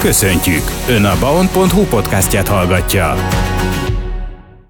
Köszöntjük! 0.00 0.62
Ön 0.88 1.04
a 1.04 1.18
baon.hu 1.18 1.84
podcastját 1.84 2.48
hallgatja. 2.48 3.14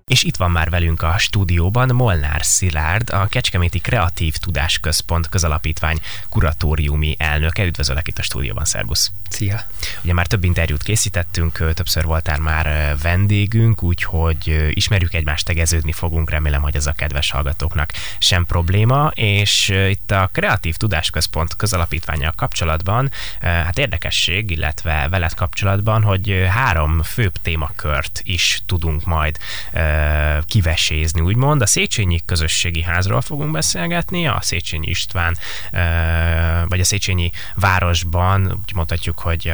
És 0.07 0.23
itt 0.23 0.37
van 0.37 0.51
már 0.51 0.71
velünk 0.71 1.03
a 1.03 1.19
stúdióban 1.19 1.95
Molnár 1.95 2.45
Szilárd, 2.45 3.11
a 3.11 3.27
Kecskeméti 3.27 3.79
Kreatív 3.79 4.37
Tudásközpont 4.37 5.29
közalapítvány 5.29 5.99
kuratóriumi 6.29 7.15
elnöke. 7.19 7.65
Üdvözöllek 7.65 8.09
itt 8.09 8.19
a 8.19 8.23
stúdióban, 8.23 8.65
szervusz! 8.65 9.13
Szia! 9.31 9.61
Ugye 10.03 10.13
már 10.13 10.27
több 10.27 10.45
interjút 10.45 10.83
készítettünk, 10.83 11.73
többször 11.75 12.05
voltál 12.05 12.39
már 12.39 12.97
vendégünk, 13.03 13.83
úgyhogy 13.83 14.71
ismerjük 14.71 15.15
egymást, 15.15 15.45
tegeződni 15.45 15.93
fogunk, 15.93 16.31
remélem, 16.31 16.63
hogy 16.63 16.77
ez 16.77 16.87
a 16.87 16.93
kedves 16.93 17.31
hallgatóknak 17.31 17.91
sem 18.19 18.47
probléma, 18.47 19.11
és 19.15 19.69
itt 19.89 20.11
a 20.11 20.29
Kreatív 20.33 20.77
Tudásközpont 20.77 21.57
közalapítványa 21.57 22.33
kapcsolatban, 22.37 23.11
hát 23.41 23.79
érdekesség, 23.79 24.51
illetve 24.51 25.09
veled 25.11 25.35
kapcsolatban, 25.35 26.03
hogy 26.03 26.47
három 26.49 27.03
főbb 27.03 27.35
témakört 27.43 28.21
is 28.23 28.63
tudunk 28.67 29.05
majd 29.05 29.39
kivesézni, 30.45 31.21
úgymond. 31.21 31.63
A 31.63 31.67
Széchenyi 31.67 32.21
Közösségi 32.25 32.83
Házról 32.83 33.21
fogunk 33.21 33.51
beszélgetni, 33.51 34.27
a 34.27 34.39
Széchenyi 34.41 34.89
István, 34.89 35.37
vagy 36.69 36.81
a 36.81 36.85
Széchenyi 36.85 37.31
városban, 37.55 38.53
úgy 38.53 38.75
mondhatjuk, 38.75 39.19
hogy 39.21 39.53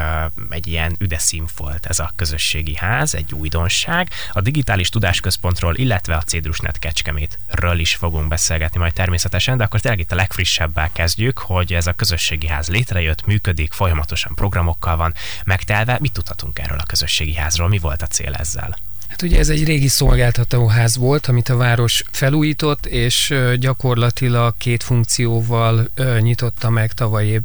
egy 0.50 0.66
ilyen 0.66 0.96
üde 0.98 1.18
színfolt 1.18 1.86
ez 1.86 1.98
a 1.98 2.12
közösségi 2.16 2.74
ház, 2.74 3.14
egy 3.14 3.32
újdonság. 3.32 4.10
A 4.32 4.40
Digitális 4.40 4.88
Tudásközpontról, 4.88 5.76
illetve 5.76 6.16
a 6.16 6.22
Cédrusnet 6.22 6.78
Kecskemétről 6.78 7.78
is 7.78 7.94
fogunk 7.94 8.28
beszélgetni 8.28 8.78
majd 8.78 8.92
természetesen, 8.92 9.56
de 9.56 9.64
akkor 9.64 9.80
tényleg 9.80 10.00
itt 10.00 10.12
a 10.12 10.16
legfrissebbel 10.16 10.90
kezdjük, 10.92 11.38
hogy 11.38 11.72
ez 11.72 11.86
a 11.86 11.92
közösségi 11.92 12.46
ház 12.46 12.68
létrejött, 12.68 13.26
működik, 13.26 13.72
folyamatosan 13.72 14.34
programokkal 14.34 14.96
van 14.96 15.14
megtelve. 15.44 15.98
Mit 16.00 16.12
tudhatunk 16.12 16.58
erről 16.58 16.78
a 16.78 16.86
közösségi 16.86 17.34
házról? 17.34 17.68
Mi 17.68 17.78
volt 17.78 18.02
a 18.02 18.06
cél 18.06 18.32
ezzel? 18.32 18.85
Hát 19.08 19.22
ugye 19.22 19.38
ez 19.38 19.48
egy 19.48 19.64
régi 19.64 19.88
szolgáltatóház 19.88 20.96
volt, 20.96 21.26
amit 21.26 21.48
a 21.48 21.56
város 21.56 22.02
felújított, 22.10 22.86
és 22.86 23.34
gyakorlatilag 23.58 24.54
két 24.58 24.82
funkcióval 24.82 25.88
nyitotta 26.20 26.70
meg 26.70 26.92
tavaly 26.92 27.26
év 27.26 27.42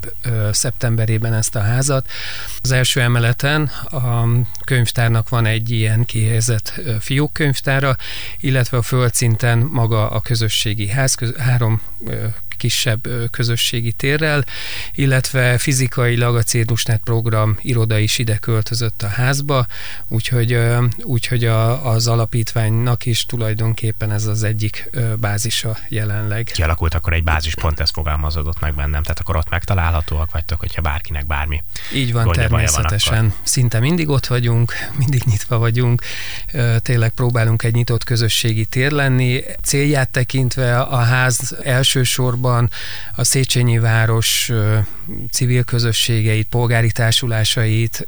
szeptemberében 0.52 1.34
ezt 1.34 1.56
a 1.56 1.62
házat. 1.62 2.08
Az 2.62 2.72
első 2.72 3.02
emeleten 3.02 3.64
a 3.86 4.26
könyvtárnak 4.66 5.30
van 5.30 5.46
egy 5.46 5.72
ilyen 5.72 6.06
kihelyezett 6.06 6.82
fiókkönyvtára, 7.00 7.96
illetve 8.40 8.78
a 8.78 8.82
földszinten 8.82 9.58
maga 9.58 10.10
a 10.10 10.20
közösségi 10.20 10.88
ház, 10.88 11.16
három 11.38 11.82
kisebb 12.62 13.08
közösségi 13.32 13.92
térrel, 13.92 14.46
illetve 14.92 15.58
fizikailag 15.58 16.36
a 16.36 16.44
Cédusnet 16.44 17.02
program 17.04 17.58
iroda 17.62 17.98
is 17.98 18.18
ide 18.18 18.38
költözött 18.38 19.02
a 19.02 19.08
házba, 19.08 19.66
úgyhogy, 20.08 20.58
úgyhogy 21.04 21.46
a, 21.46 21.92
az 21.92 22.08
alapítványnak 22.08 23.06
is 23.06 23.26
tulajdonképpen 23.26 24.12
ez 24.12 24.26
az 24.26 24.44
egyik 24.44 24.90
bázisa 25.18 25.78
jelenleg. 25.90 26.50
Kialakult 26.54 26.94
akkor 26.94 27.14
egy 27.14 27.24
bázispont, 27.24 27.80
ez 27.80 27.90
fogalmazódott 27.90 28.60
meg 28.60 28.76
bennem, 28.76 29.02
tehát 29.02 29.20
akkor 29.20 29.36
ott 29.36 29.50
megtalálhatóak 29.50 30.32
vagytok, 30.32 30.60
hogyha 30.60 30.82
bárkinek 30.82 31.26
bármi. 31.26 31.64
Így 31.94 32.14
van, 32.14 32.32
természetesen. 32.32 33.16
Van, 33.16 33.26
akkor... 33.26 33.40
Szinte 33.44 33.80
mindig 33.80 34.10
ott 34.10 34.26
vagyunk, 34.26 34.74
mindig 35.02 35.24
nyitva 35.26 35.58
vagyunk, 35.58 36.02
tényleg 36.80 37.12
próbálunk 37.12 37.64
egy 37.64 37.74
nyitott 37.74 38.04
közösségi 38.04 38.66
tér 38.66 38.92
lenni. 38.92 39.44
Célját 39.64 40.10
tekintve 40.10 40.80
a 40.80 40.98
ház 40.98 41.56
elsősorban 41.64 42.51
valóban 42.52 42.70
a 43.16 43.24
Széchenyi 43.24 43.80
város 43.80 44.52
civil 45.32 45.64
közösségeit, 45.64 46.48
polgári 46.48 46.92
társulásait 46.92 48.08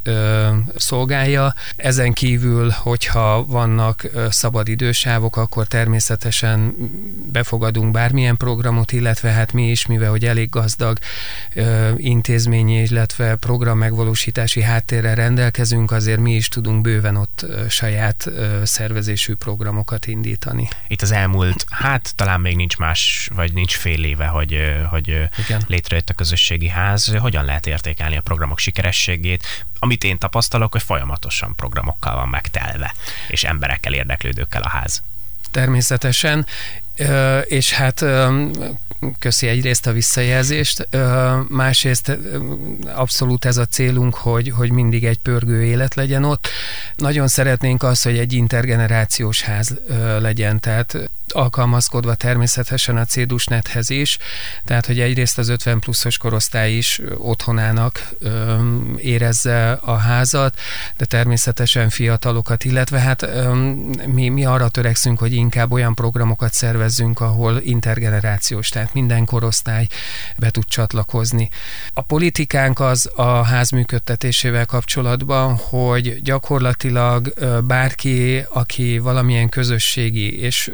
szolgálja. 0.75 1.53
Ezen 1.75 2.13
kívül, 2.13 2.69
hogyha 2.69 3.45
vannak 3.45 4.07
szabad 4.29 4.67
idősávok, 4.67 5.37
akkor 5.37 5.67
természetesen 5.67 6.75
befogadunk 7.31 7.91
bármilyen 7.91 8.37
programot, 8.37 8.91
illetve 8.91 9.29
hát 9.29 9.53
mi 9.53 9.69
is, 9.69 9.85
mivel 9.85 10.09
hogy 10.09 10.25
elég 10.25 10.49
gazdag 10.49 10.97
intézményi, 11.97 12.81
illetve 12.81 13.35
program 13.35 13.77
megvalósítási 13.77 14.61
háttérrel 14.61 15.15
rendelkezünk, 15.15 15.91
azért 15.91 16.19
mi 16.19 16.35
is 16.35 16.47
tudunk 16.47 16.81
bőven 16.81 17.15
ott 17.15 17.45
saját 17.69 18.29
szervezésű 18.63 19.35
programokat 19.35 20.07
indítani. 20.07 20.67
Itt 20.87 21.01
az 21.01 21.11
elmúlt, 21.11 21.65
hát 21.69 22.15
talán 22.15 22.41
még 22.41 22.55
nincs 22.55 22.77
más, 22.77 23.29
vagy 23.35 23.53
nincs 23.53 23.75
fél 23.75 24.03
éve, 24.03 24.25
hogy, 24.25 24.57
hogy 24.89 25.07
Igen. 25.45 25.61
létrejött 25.67 26.09
a 26.09 26.13
közösségi 26.13 26.67
ház. 26.67 26.92
Hogyan 27.19 27.45
lehet 27.45 27.67
értékelni 27.67 28.17
a 28.17 28.21
programok 28.21 28.59
sikerességét? 28.59 29.65
Amit 29.79 30.03
én 30.03 30.17
tapasztalok, 30.17 30.71
hogy 30.71 30.83
folyamatosan 30.83 31.55
programokkal 31.55 32.15
van 32.15 32.29
megtelve, 32.29 32.93
és 33.27 33.43
emberekkel, 33.43 33.93
érdeklődőkkel 33.93 34.61
a 34.61 34.69
ház. 34.69 35.01
Természetesen, 35.51 36.45
és 37.45 37.71
hát 37.73 38.05
köszi 39.19 39.47
egyrészt 39.47 39.87
a 39.87 39.91
visszajelzést, 39.91 40.87
másrészt 41.47 42.17
abszolút 42.93 43.45
ez 43.45 43.57
a 43.57 43.65
célunk, 43.65 44.15
hogy, 44.15 44.49
hogy 44.49 44.71
mindig 44.71 45.05
egy 45.05 45.17
pörgő 45.17 45.63
élet 45.63 45.95
legyen 45.95 46.23
ott. 46.23 46.47
Nagyon 46.95 47.27
szeretnénk 47.27 47.83
az, 47.83 48.01
hogy 48.01 48.17
egy 48.17 48.33
intergenerációs 48.33 49.41
ház 49.41 49.75
legyen, 50.19 50.59
tehát 50.59 51.09
alkalmazkodva 51.27 52.15
természetesen 52.15 52.97
a 52.97 53.05
Cédusnethez 53.05 53.89
is, 53.89 54.17
tehát 54.65 54.85
hogy 54.85 54.99
egyrészt 54.99 55.37
az 55.37 55.49
50 55.49 55.79
pluszos 55.79 56.17
korosztály 56.17 56.73
is 56.73 57.01
otthonának 57.17 58.09
érezze 58.97 59.71
a 59.71 59.95
házat, 59.95 60.59
de 60.97 61.05
természetesen 61.05 61.89
fiatalokat, 61.89 62.63
illetve 62.63 62.99
hát 62.99 63.27
mi, 64.05 64.29
mi 64.29 64.45
arra 64.45 64.69
törekszünk, 64.69 65.19
hogy 65.19 65.33
inkább 65.33 65.71
olyan 65.71 65.95
programokat 65.95 66.53
szervezzünk, 66.53 66.81
ahol 67.19 67.61
intergenerációs, 67.63 68.69
tehát 68.69 68.93
minden 68.93 69.25
korosztály 69.25 69.87
be 70.37 70.49
tud 70.49 70.65
csatlakozni. 70.67 71.49
A 71.93 72.01
politikánk 72.01 72.79
az 72.79 73.09
a 73.15 73.43
ház 73.43 73.69
működtetésével 73.69 74.65
kapcsolatban, 74.65 75.55
hogy 75.55 76.21
gyakorlatilag 76.21 77.33
bárki, 77.63 78.45
aki 78.49 78.97
valamilyen 78.97 79.49
közösségi 79.49 80.39
és 80.39 80.71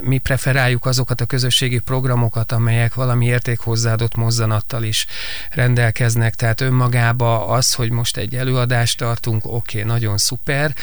mi 0.00 0.18
preferáljuk 0.18 0.86
azokat 0.86 1.20
a 1.20 1.26
közösségi 1.26 1.78
programokat, 1.78 2.52
amelyek 2.52 2.94
valami 2.94 3.26
értékhozzáadott 3.26 4.16
mozzanattal 4.16 4.82
is 4.82 5.06
rendelkeznek, 5.50 6.34
tehát 6.34 6.60
önmagába 6.60 7.46
az, 7.46 7.74
hogy 7.74 7.90
most 7.90 8.16
egy 8.16 8.34
előadást 8.34 8.98
tartunk, 8.98 9.44
oké, 9.44 9.80
okay, 9.80 9.90
nagyon 9.90 10.18
szuper, 10.18 10.74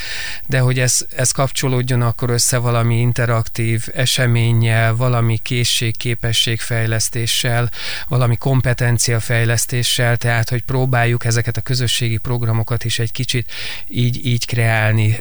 de 0.47 0.59
hogy 0.59 0.79
ez, 0.79 1.05
ez 1.15 1.31
kapcsolódjon 1.31 2.01
akkor 2.01 2.29
össze 2.29 2.57
valami 2.57 2.99
interaktív 2.99 3.87
eseménnyel, 4.21 4.95
valami 4.95 5.37
készség, 5.37 5.97
képességfejlesztéssel, 5.97 7.69
valami 8.07 8.35
kompetenciafejlesztéssel, 8.35 10.17
tehát 10.17 10.49
hogy 10.49 10.61
próbáljuk 10.63 11.25
ezeket 11.25 11.57
a 11.57 11.61
közösségi 11.61 12.17
programokat 12.17 12.83
is 12.83 12.99
egy 12.99 13.11
kicsit 13.11 13.51
így, 13.87 14.25
így 14.25 14.45
kreálni. 14.45 15.17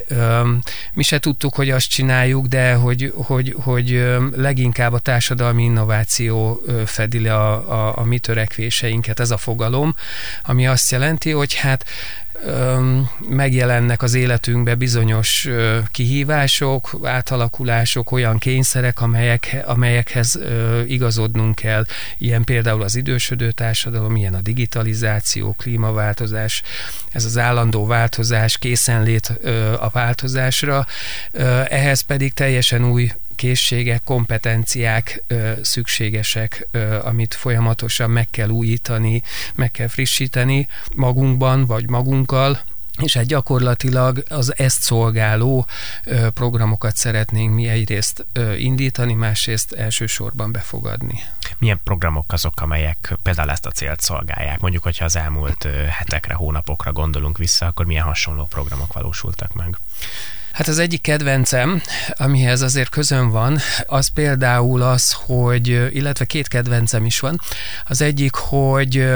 Mi 0.93 1.03
se 1.03 1.19
tudtuk, 1.19 1.55
hogy 1.55 1.69
azt 1.69 1.89
csináljuk, 1.89 2.45
de 2.45 2.73
hogy, 2.73 3.13
hogy, 3.15 3.55
hogy 3.63 4.05
leginkább 4.35 4.93
a 4.93 4.99
társadalmi 4.99 5.63
innováció 5.63 6.61
fedi 6.85 7.19
le 7.19 7.35
a, 7.35 7.53
a, 7.87 7.97
a 7.97 8.03
mi 8.03 8.19
törekvéseinket, 8.19 9.19
ez 9.19 9.31
a 9.31 9.37
fogalom, 9.37 9.95
ami 10.43 10.67
azt 10.67 10.91
jelenti, 10.91 11.31
hogy 11.31 11.53
hát 11.53 11.85
megjelennek 13.29 14.01
az 14.01 14.13
életünkbe 14.13 14.75
bizonyos 14.75 15.47
kihívások, 15.91 16.99
átalakulások, 17.03 18.11
olyan 18.11 18.37
kényszerek, 18.37 19.01
amelyek, 19.01 19.57
amelyekhez 19.65 20.39
igazodnunk 20.87 21.55
kell. 21.55 21.85
Ilyen 22.17 22.43
például 22.43 22.81
az 22.81 22.95
idősödő 22.95 23.51
társadalom, 23.51 24.15
ilyen 24.15 24.33
a 24.33 24.41
digitalizáció, 24.41 25.53
klímaváltozás, 25.53 26.61
ez 27.11 27.25
az 27.25 27.37
állandó 27.37 27.85
változás, 27.85 28.57
készenlét 28.57 29.39
a 29.79 29.89
változásra. 29.89 30.85
Ehhez 31.69 32.01
pedig 32.01 32.33
teljesen 32.33 32.85
új 32.85 33.11
készségek, 33.41 34.03
kompetenciák 34.03 35.23
ö, 35.27 35.51
szükségesek, 35.61 36.67
ö, 36.71 36.99
amit 37.03 37.33
folyamatosan 37.33 38.09
meg 38.09 38.29
kell 38.29 38.49
újítani, 38.49 39.23
meg 39.55 39.71
kell 39.71 39.87
frissíteni 39.87 40.67
magunkban 40.95 41.65
vagy 41.65 41.89
magunkkal, 41.89 42.59
és 42.97 43.13
hát 43.13 43.25
gyakorlatilag 43.25 44.23
az 44.29 44.57
ezt 44.57 44.81
szolgáló 44.81 45.65
programokat 46.33 46.95
szeretnénk 46.95 47.53
mi 47.53 47.67
egyrészt 47.67 48.25
indítani, 48.57 49.13
másrészt 49.13 49.71
elsősorban 49.71 50.51
befogadni. 50.51 51.23
Milyen 51.57 51.79
programok 51.83 52.33
azok, 52.33 52.61
amelyek 52.61 53.17
például 53.23 53.51
ezt 53.51 53.65
a 53.65 53.71
célt 53.71 53.99
szolgálják? 53.99 54.59
Mondjuk, 54.59 54.83
hogyha 54.83 55.05
az 55.05 55.15
elmúlt 55.15 55.67
hetekre, 55.89 56.33
hónapokra 56.33 56.91
gondolunk 56.91 57.37
vissza, 57.37 57.65
akkor 57.65 57.85
milyen 57.85 58.05
hasonló 58.05 58.45
programok 58.45 58.93
valósultak 58.93 59.53
meg? 59.53 59.77
Hát 60.51 60.67
az 60.67 60.79
egyik 60.79 61.01
kedvencem, 61.01 61.81
amihez 62.13 62.61
azért 62.61 62.89
közön 62.89 63.29
van, 63.29 63.57
az 63.85 64.07
például 64.07 64.81
az, 64.81 65.11
hogy, 65.11 65.67
illetve 65.93 66.25
két 66.25 66.47
kedvencem 66.47 67.05
is 67.05 67.19
van. 67.19 67.39
Az 67.87 68.01
egyik, 68.01 68.35
hogy, 68.35 69.07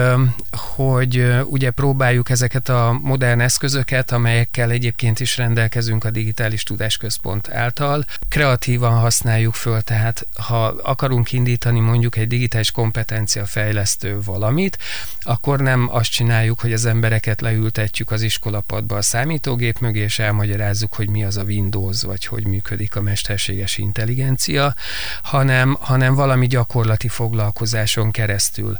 hogy 0.51 1.25
ugye 1.43 1.71
próbáljuk 1.71 2.29
ezeket 2.29 2.69
a 2.69 2.99
modern 3.01 3.39
eszközöket, 3.39 4.11
amelyekkel 4.11 4.71
egyébként 4.71 5.19
is 5.19 5.37
rendelkezünk 5.37 6.03
a 6.03 6.09
Digitális 6.09 6.63
Tudásközpont 6.63 7.51
által, 7.51 8.05
kreatívan 8.29 8.99
használjuk 8.99 9.53
föl, 9.53 9.81
tehát 9.81 10.27
ha 10.37 10.65
akarunk 10.65 11.31
indítani 11.31 11.79
mondjuk 11.79 12.15
egy 12.15 12.27
digitális 12.27 12.71
kompetencia 12.71 13.45
fejlesztő 13.45 14.21
valamit, 14.25 14.77
akkor 15.21 15.59
nem 15.59 15.87
azt 15.91 16.11
csináljuk, 16.11 16.59
hogy 16.59 16.73
az 16.73 16.85
embereket 16.85 17.41
leültetjük 17.41 18.11
az 18.11 18.21
iskolapadba 18.21 18.95
a 18.97 19.01
számítógép 19.01 19.79
mögé, 19.79 19.99
és 19.99 20.19
elmagyarázzuk, 20.19 20.93
hogy 20.93 21.09
mi 21.09 21.24
az 21.25 21.37
a 21.37 21.43
Windows, 21.43 22.01
vagy 22.01 22.25
hogy 22.25 22.45
működik 22.45 22.95
a 22.95 23.01
mesterséges 23.01 23.77
intelligencia, 23.77 24.75
hanem, 25.23 25.77
hanem 25.79 26.13
valami 26.13 26.47
gyakorlati 26.47 27.07
foglalkozáson 27.07 28.11
keresztül. 28.11 28.77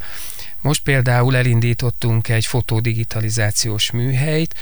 Most 0.62 0.82
például 0.84 1.36
elindítottunk 1.36 2.30
egy 2.30 2.46
fotodigitalizációs 2.46 3.92
műhelyt, 3.92 4.56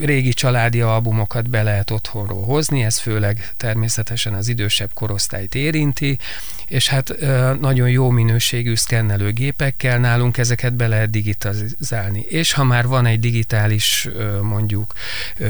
régi 0.00 0.32
családi 0.32 0.80
albumokat 0.80 1.50
be 1.50 1.62
lehet 1.62 1.90
otthonról 1.90 2.44
hozni, 2.44 2.84
ez 2.84 2.98
főleg 2.98 3.52
természetesen 3.56 4.34
az 4.34 4.48
idősebb 4.48 4.90
korosztályt 4.94 5.54
érinti, 5.54 6.18
és 6.66 6.88
hát 6.88 7.14
nagyon 7.60 7.90
jó 7.90 8.10
minőségű 8.10 8.74
szkennelő 8.74 9.32
gépekkel 9.32 9.98
nálunk 9.98 10.38
ezeket 10.38 10.72
be 10.72 10.88
lehet 10.88 11.10
digitalizálni. 11.10 12.20
És 12.20 12.52
ha 12.52 12.64
már 12.64 12.86
van 12.86 13.06
egy 13.06 13.20
digitális 13.20 14.08
mondjuk 14.42 14.94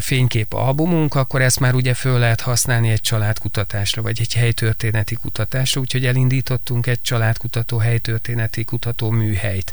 fénykép 0.01 0.53
albumunk, 0.53 1.15
akkor 1.15 1.43
ezt 1.43 1.61
már 1.61 1.75
ugye 1.75 1.95
föl 1.95 2.19
lehet 2.19 2.41
használni 2.41 2.91
egy 2.91 3.01
családkutatásra, 3.01 4.03
vagy 4.03 4.19
egy 4.21 4.35
helytörténeti 4.35 5.15
kutatásra, 5.15 5.81
úgyhogy 5.81 6.07
elindítottunk 6.07 6.87
egy 6.87 7.03
családkutató, 7.03 7.79
helytörténeti 7.79 8.65
kutató 8.65 9.11
műhelyt, 9.11 9.73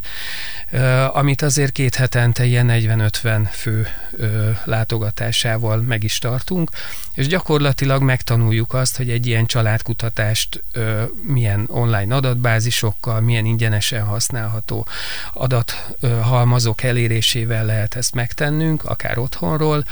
amit 1.13 1.41
azért 1.41 1.71
két 1.71 1.95
hetente 1.95 2.45
ilyen 2.45 2.67
40-50 2.69 3.47
fő 3.51 3.87
látogatásával 4.63 5.77
meg 5.77 6.03
is 6.03 6.17
tartunk, 6.17 6.69
és 7.13 7.27
gyakorlatilag 7.27 8.01
megtanuljuk 8.01 8.73
azt, 8.73 8.97
hogy 8.97 9.09
egy 9.09 9.27
ilyen 9.27 9.45
családkutatást 9.45 10.63
milyen 11.21 11.65
online 11.67 12.15
adatbázisokkal, 12.15 13.21
milyen 13.21 13.45
ingyenesen 13.45 14.03
használható 14.03 14.87
adathalmazok 15.33 16.83
elérésével 16.83 17.65
lehet 17.65 17.95
ezt 17.95 18.13
megtennünk, 18.13 18.83
akár 18.83 19.17
otthonról, 19.17 19.85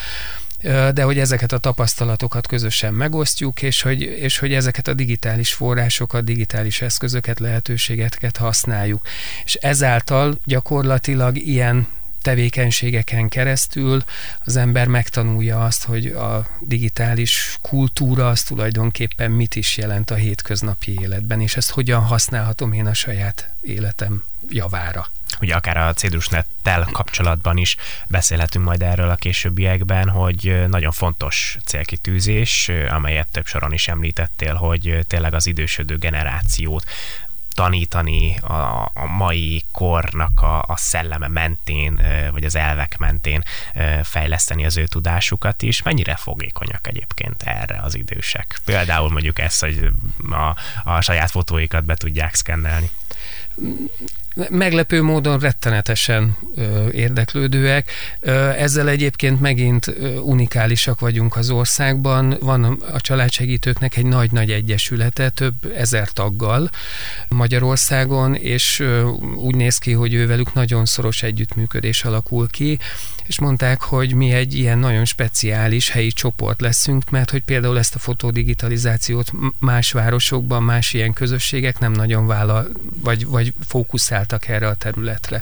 de 0.94 1.04
hogy 1.04 1.20
ezeket 1.20 1.52
a 1.52 1.58
tapasztalatokat 1.58 2.48
közösen 2.48 2.94
megosztjuk, 2.94 3.62
és 3.62 3.82
hogy, 3.82 4.02
és 4.02 4.40
hogy 4.40 4.54
ezeket 4.54 4.88
a 4.88 4.94
digitális 4.94 5.54
forrásokat, 5.54 6.24
digitális 6.24 6.82
eszközöket, 6.82 7.40
lehetőségeket 7.40 8.38
használjuk. 8.38 9.06
És 9.44 9.54
ezáltal 9.54 10.38
gyakorlatilag 10.46 11.38
ilyen 11.38 11.88
tevékenységeken 12.24 13.30
keresztül 13.30 14.04
az 14.46 14.56
ember 14.56 14.88
megtanulja 14.88 15.66
azt, 15.66 15.84
hogy 15.84 16.06
a 16.06 16.48
digitális 16.60 17.58
kultúra 17.62 18.28
az 18.28 18.44
tulajdonképpen 18.44 19.32
mit 19.32 19.56
is 19.56 19.78
jelent 19.78 20.12
a 20.12 20.16
hétköznapi 20.16 21.00
életben, 21.02 21.42
és 21.42 21.56
ezt 21.56 21.72
hogyan 21.72 22.02
használhatom 22.02 22.74
én 22.74 22.86
a 22.86 22.94
saját 22.94 23.54
életem 23.62 24.24
javára. 24.50 25.08
Ugye 25.42 25.56
akár 25.56 25.78
a 25.78 25.94
Cedrusnet-tel 25.94 26.88
kapcsolatban 26.92 27.58
is 27.58 27.76
beszélhetünk 28.08 28.66
majd 28.66 28.82
erről 28.82 29.10
a 29.10 29.16
későbbiekben, 29.16 30.10
hogy 30.10 30.64
nagyon 30.70 30.92
fontos 30.92 31.58
célkitűzés, 31.66 32.72
amelyet 32.90 33.28
több 33.28 33.46
soron 33.46 33.74
is 33.74 33.88
említettél, 33.88 34.54
hogy 34.54 35.06
tényleg 35.08 35.34
az 35.34 35.48
idősödő 35.48 35.98
generációt 35.98 36.84
tanítani 37.54 38.38
a, 38.38 38.92
a 38.94 39.06
mai 39.18 39.64
kornak 39.72 40.42
a, 40.42 40.62
a 40.62 40.78
szelleme 40.78 41.28
mentén, 41.28 42.02
vagy 42.32 42.44
az 42.44 42.56
elvek 42.56 42.98
mentén 42.98 43.44
fejleszteni 44.04 44.66
az 44.66 44.78
ő 44.78 44.86
tudásukat 44.86 45.62
is. 45.62 45.82
Mennyire 45.82 46.16
fogékonyak 46.16 46.88
egyébként 46.88 47.44
erre 47.44 47.80
az 47.84 47.96
idősek? 47.96 48.60
Például 48.66 49.10
mondjuk 49.10 49.40
ezt, 49.40 49.62
hogy 49.62 49.90
a, 50.30 50.56
a 50.84 51.02
saját 51.02 51.32
fotóikat 51.32 51.86
be 51.86 51.96
tudják 51.96 52.36
szkennelni 52.36 52.90
meglepő 54.50 55.02
módon 55.02 55.40
rettenetesen 55.40 56.38
ö, 56.56 56.90
érdeklődőek. 56.90 57.92
Ö, 58.20 58.50
ezzel 58.50 58.90
egyébként 58.90 59.42
megint 59.42 59.88
ö, 59.88 60.16
unikálisak 60.16 61.00
vagyunk 61.00 61.36
az 61.36 61.50
országban. 61.50 62.38
Van 62.40 62.64
a 62.94 63.02
családsegítőknek 63.02 63.98
egy 63.98 64.06
nagy-nagy 64.06 64.52
egyesülete, 64.52 65.30
több 65.30 65.54
ezer 65.76 66.10
taggal 66.10 66.70
Magyarországon, 67.28 68.36
és 68.36 68.80
ö, 68.80 69.02
úgy 69.36 69.56
néz 69.56 69.78
ki, 69.78 69.92
hogy 69.92 70.14
ővelük 70.14 70.54
nagyon 70.54 70.86
szoros 70.86 71.24
együttműködés 71.24 72.04
alakul 72.04 72.50
ki, 72.50 72.80
és 73.26 73.40
mondták, 73.40 73.82
hogy 73.82 74.14
mi 74.14 74.32
egy 74.32 74.54
ilyen 74.54 74.78
nagyon 74.78 75.06
speciális 75.06 75.90
helyi 75.90 76.12
csoport 76.12 76.62
leszünk, 76.62 77.10
mert 77.10 77.30
hogy 77.30 77.42
például 77.42 77.78
ezt 77.78 77.96
a 77.96 78.00
fotodigitalizációt 78.00 79.32
más 79.60 79.92
városokban, 79.92 80.64
más 80.64 80.94
ilyen 80.94 81.14
közösségek 81.14 81.80
nem 81.80 81.92
nagyon 81.92 82.28
vállal, 82.28 82.70
vagy, 83.02 83.26
vagy 83.26 83.54
fókuszáltak 83.68 84.48
erre 84.48 84.68
a 84.68 84.76
területre. 84.76 85.42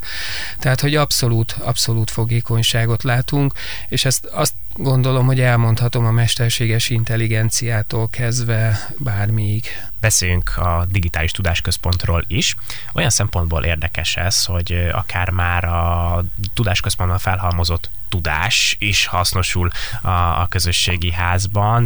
Tehát, 0.60 0.82
hogy 0.82 0.96
abszolút, 0.96 1.56
abszolút 1.60 2.12
fogékonyságot 2.12 3.04
látunk, 3.04 3.54
és 3.88 4.06
ezt 4.06 4.26
azt 4.26 4.54
gondolom, 4.74 5.26
hogy 5.26 5.40
elmondhatom 5.40 6.06
a 6.06 6.12
mesterséges 6.12 6.90
intelligenciától 6.90 8.10
kezdve 8.10 8.90
bármiig. 8.98 9.66
Beszéljünk 10.00 10.58
a 10.58 10.86
digitális 10.90 11.32
tudásközpontról 11.32 12.24
is. 12.28 12.56
Olyan 12.94 13.10
szempontból 13.10 13.64
érdekes 13.64 14.16
ez, 14.16 14.46
hogy 14.46 14.90
akár 14.92 15.30
már 15.30 15.64
a 15.64 16.24
tudásközpontban 16.54 17.20
felhalmozott 17.20 17.90
tudás 18.10 18.76
is 18.80 19.06
hasznosul 19.06 19.70
a, 20.02 20.10
a 20.10 20.48
közösségi 20.50 21.12
házban, 21.12 21.86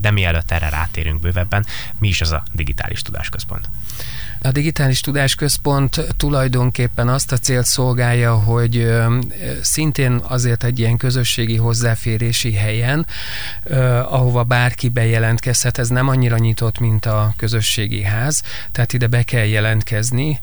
de 0.00 0.10
mielőtt 0.10 0.50
erre 0.50 0.68
rátérünk 0.68 1.20
bővebben, 1.20 1.66
mi 1.98 2.08
is 2.08 2.20
az 2.20 2.30
a 2.30 2.42
digitális 2.52 3.02
tudásközpont? 3.02 3.68
A 4.42 4.50
Digitális 4.50 5.00
Tudásközpont 5.00 6.06
tulajdonképpen 6.16 7.08
azt 7.08 7.32
a 7.32 7.36
célt 7.36 7.66
szolgálja, 7.66 8.34
hogy 8.34 8.92
szintén 9.62 10.20
azért 10.22 10.64
egy 10.64 10.78
ilyen 10.78 10.96
közösségi 10.96 11.56
hozzáférési 11.56 12.52
helyen, 12.52 13.06
ahova 14.04 14.44
bárki 14.44 14.88
bejelentkezhet, 14.88 15.78
ez 15.78 15.88
nem 15.88 16.08
annyira 16.08 16.38
nyitott, 16.38 16.78
mint 16.78 17.06
a 17.06 17.34
közösségi 17.36 18.02
ház, 18.02 18.42
tehát 18.72 18.92
ide 18.92 19.06
be 19.06 19.22
kell 19.22 19.46
jelentkezni, 19.46 20.40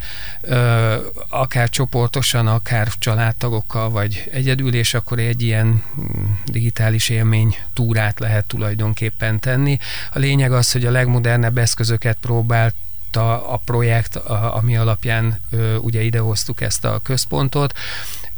akár 1.29 1.69
csoportosan, 1.69 2.47
akár 2.47 2.87
családtagokkal, 2.99 3.89
vagy 3.89 4.29
egyedül, 4.31 4.73
és 4.73 4.93
akkor 4.93 5.19
egy 5.19 5.41
ilyen 5.41 5.67
mm, 5.67 6.23
digitális 6.45 7.09
élmény 7.09 7.55
túrát 7.73 8.19
lehet 8.19 8.45
tulajdonképpen 8.45 9.39
tenni. 9.39 9.77
A 10.13 10.19
lényeg 10.19 10.51
az, 10.51 10.71
hogy 10.71 10.85
a 10.85 10.91
legmodernebb 10.91 11.57
eszközöket 11.57 12.17
próbált 12.21 12.73
a, 13.17 13.53
a 13.53 13.61
projekt, 13.65 14.15
ami 14.51 14.77
alapján 14.77 15.41
ugye 15.81 16.01
idehoztuk 16.01 16.61
ezt 16.61 16.85
a 16.85 16.99
központot 17.03 17.73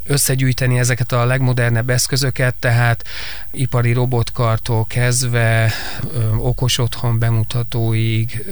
összegyűjteni 0.10 0.80
ezeket 0.80 1.12
a 1.12 1.26
legmodernebb 1.26 1.90
eszközöket, 1.90 2.56
tehát 2.60 3.08
ipari 3.52 3.94
robotkartól 3.94 4.86
kezdve 4.88 5.72
okos 6.38 6.78
otthon 6.78 7.20
bemutatóig, 7.20 8.46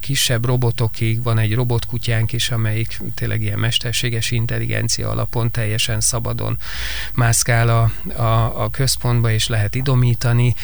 kisebb 0.00 0.44
robotokig, 0.44 1.22
van 1.22 1.38
egy 1.38 1.54
robotkutyánk 1.54 2.32
is, 2.32 2.50
amelyik 2.50 3.00
tényleg 3.14 3.42
ilyen 3.42 3.58
mesterséges 3.58 4.30
intelligencia 4.30 5.10
alapon 5.10 5.50
teljesen 5.50 6.00
szabadon 6.00 6.58
mászkál 7.14 7.68
a, 7.68 8.12
a, 8.22 8.62
a 8.62 8.70
központba, 8.70 9.30
és 9.30 9.48
lehet 9.48 9.74
idomítani, 9.74 10.54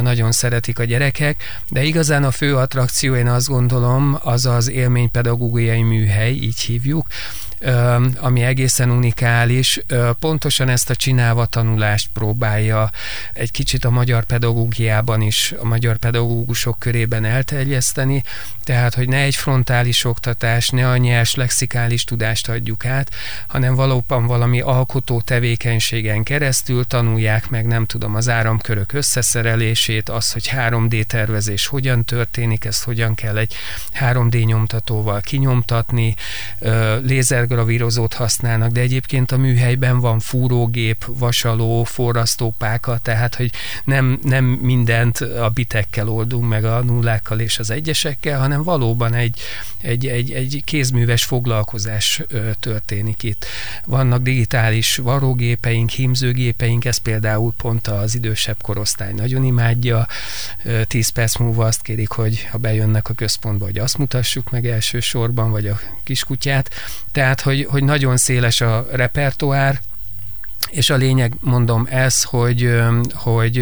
nagyon 0.00 0.32
szeretik 0.32 0.78
a 0.78 0.84
gyerekek, 0.84 1.42
de 1.68 1.82
igazán 1.82 2.24
a 2.24 2.30
fő 2.30 2.56
attrakció, 2.56 3.14
én 3.14 3.28
azt 3.28 3.48
gondolom, 3.48 4.18
az 4.22 4.46
az 4.46 4.70
élménypedagógiai 4.70 5.82
műhely, 5.82 6.32
így 6.32 6.60
hívjuk, 6.60 7.06
ami 8.16 8.42
egészen 8.42 8.90
unikális. 8.90 9.80
Pontosan 10.18 10.68
ezt 10.68 10.90
a 10.90 10.96
csinálva 10.96 11.46
tanulást 11.46 12.08
próbálja 12.12 12.90
egy 13.32 13.50
kicsit 13.50 13.84
a 13.84 13.90
magyar 13.90 14.24
pedagógiában 14.24 15.20
is, 15.20 15.54
a 15.58 15.64
magyar 15.64 15.96
pedagógusok 15.96 16.78
körében 16.78 17.24
elterjeszteni, 17.24 18.22
tehát, 18.64 18.94
hogy 18.94 19.08
ne 19.08 19.16
egy 19.16 19.34
frontális 19.34 20.04
oktatás, 20.04 20.68
ne 20.68 20.88
a 20.88 20.96
nyers 20.96 21.34
lexikális 21.34 22.04
tudást 22.04 22.48
adjuk 22.48 22.84
át, 22.84 23.10
hanem 23.46 23.74
valóban 23.74 24.26
valami 24.26 24.60
alkotó 24.60 25.20
tevékenységen 25.20 26.22
keresztül 26.22 26.84
tanulják 26.84 27.50
meg, 27.50 27.66
nem 27.66 27.86
tudom, 27.86 28.14
az 28.14 28.28
áramkörök 28.28 28.92
összeszerelését, 28.92 30.08
az, 30.08 30.32
hogy 30.32 30.50
3D 30.56 31.04
tervezés 31.04 31.66
hogyan 31.66 32.04
történik, 32.04 32.64
ezt 32.64 32.84
hogyan 32.84 33.14
kell 33.14 33.36
egy 33.36 33.54
3D 34.00 34.44
nyomtatóval 34.44 35.20
kinyomtatni, 35.20 36.14
lézer 37.02 37.43
hipergravírozót 37.44 38.14
használnak, 38.14 38.70
de 38.70 38.80
egyébként 38.80 39.32
a 39.32 39.36
műhelyben 39.36 40.00
van 40.00 40.20
fúrógép, 40.20 41.04
vasaló, 41.06 41.84
forrasztópáka, 41.84 42.98
tehát 43.02 43.34
hogy 43.34 43.50
nem, 43.84 44.18
nem 44.22 44.44
mindent 44.44 45.18
a 45.18 45.48
bitekkel 45.48 46.08
oldunk 46.08 46.48
meg 46.48 46.64
a 46.64 46.82
nullákkal 46.82 47.40
és 47.40 47.58
az 47.58 47.70
egyesekkel, 47.70 48.38
hanem 48.38 48.62
valóban 48.62 49.14
egy, 49.14 49.40
egy, 49.80 50.06
egy, 50.06 50.32
egy 50.32 50.62
kézműves 50.64 51.24
foglalkozás 51.24 52.22
történik 52.60 53.22
itt. 53.22 53.46
Vannak 53.84 54.22
digitális 54.22 54.96
varógépeink, 54.96 55.90
hímzőgépeink, 55.90 56.84
ez 56.84 56.96
például 56.96 57.52
pont 57.56 57.86
az 57.86 58.14
idősebb 58.14 58.62
korosztály 58.62 59.12
nagyon 59.12 59.44
imádja. 59.44 60.06
Tíz 60.86 61.08
perc 61.08 61.36
múlva 61.38 61.66
azt 61.66 61.82
kérik, 61.82 62.10
hogy 62.10 62.48
ha 62.50 62.58
bejönnek 62.58 63.08
a 63.08 63.14
központba, 63.14 63.64
hogy 63.64 63.78
azt 63.78 63.98
mutassuk 63.98 64.50
meg 64.50 64.66
elsősorban, 64.66 65.50
vagy 65.50 65.66
a 65.66 65.80
kiskutyát. 66.04 66.70
Tehát, 67.12 67.33
hogy, 67.40 67.66
hogy 67.70 67.84
nagyon 67.84 68.16
széles 68.16 68.60
a 68.60 68.86
repertoár, 68.92 69.80
és 70.74 70.90
a 70.90 70.96
lényeg, 70.96 71.34
mondom, 71.40 71.86
ez, 71.90 72.22
hogy, 72.22 72.80
hogy 73.12 73.58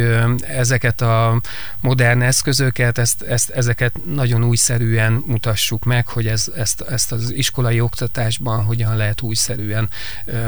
ezeket 0.48 1.00
a 1.00 1.40
modern 1.80 2.22
eszközöket, 2.22 2.98
ezt, 2.98 3.22
ezt, 3.22 3.50
ezeket 3.50 4.04
nagyon 4.04 4.44
újszerűen 4.44 5.22
mutassuk 5.26 5.84
meg, 5.84 6.08
hogy 6.08 6.26
ez, 6.26 6.52
ezt, 6.56 6.80
ezt 6.80 7.12
az 7.12 7.32
iskolai 7.32 7.80
oktatásban 7.80 8.64
hogyan 8.64 8.96
lehet 8.96 9.20
újszerűen 9.20 9.88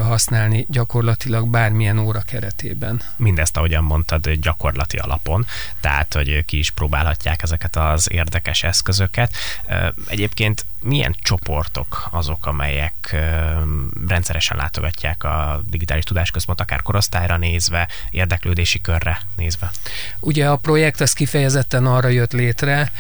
használni 0.03 0.67
gyakorlatilag 0.69 1.49
bármilyen 1.49 1.99
óra 1.99 2.21
keretében. 2.21 3.01
Mindezt, 3.17 3.57
ahogyan 3.57 3.85
mondtad, 3.85 4.31
gyakorlati 4.31 4.97
alapon, 4.97 5.47
tehát, 5.81 6.15
hogy 6.15 6.45
ki 6.45 6.59
is 6.59 6.71
próbálhatják 6.71 7.43
ezeket 7.43 7.77
az 7.77 8.11
érdekes 8.11 8.63
eszközöket. 8.63 9.33
Egyébként 10.07 10.67
milyen 10.85 11.15
csoportok 11.23 12.09
azok, 12.11 12.47
amelyek 12.47 13.17
rendszeresen 14.09 14.57
látogatják 14.57 15.25
a 15.25 15.63
digitális 15.71 16.05
tudásközpont, 16.05 16.61
akár 16.61 16.83
korosztályra 16.83 17.37
nézve, 17.37 17.89
érdeklődési 18.11 18.81
körre 18.81 19.21
nézve? 19.37 19.71
Ugye 20.21 20.49
a 20.49 20.57
projekt 20.57 21.01
az 21.01 21.13
kifejezetten 21.13 21.87
arra 21.87 22.09
jött 22.09 22.33
létre, 22.33 22.93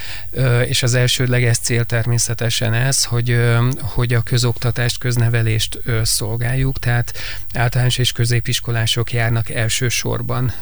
és 0.66 0.82
az 0.82 0.94
elsődleges 0.94 1.58
cél 1.58 1.84
természetesen 1.84 2.74
ez, 2.74 3.04
hogy, 3.04 3.40
hogy 3.80 4.14
a 4.14 4.22
közoktatást, 4.22 4.98
köznevelést 4.98 5.78
szolgáljuk, 6.02 6.78
tehát 6.78 7.12
általános 7.52 7.98
és 7.98 8.12
középiskolások 8.12 9.12
járnak 9.12 9.50
elsősorban 9.50 10.52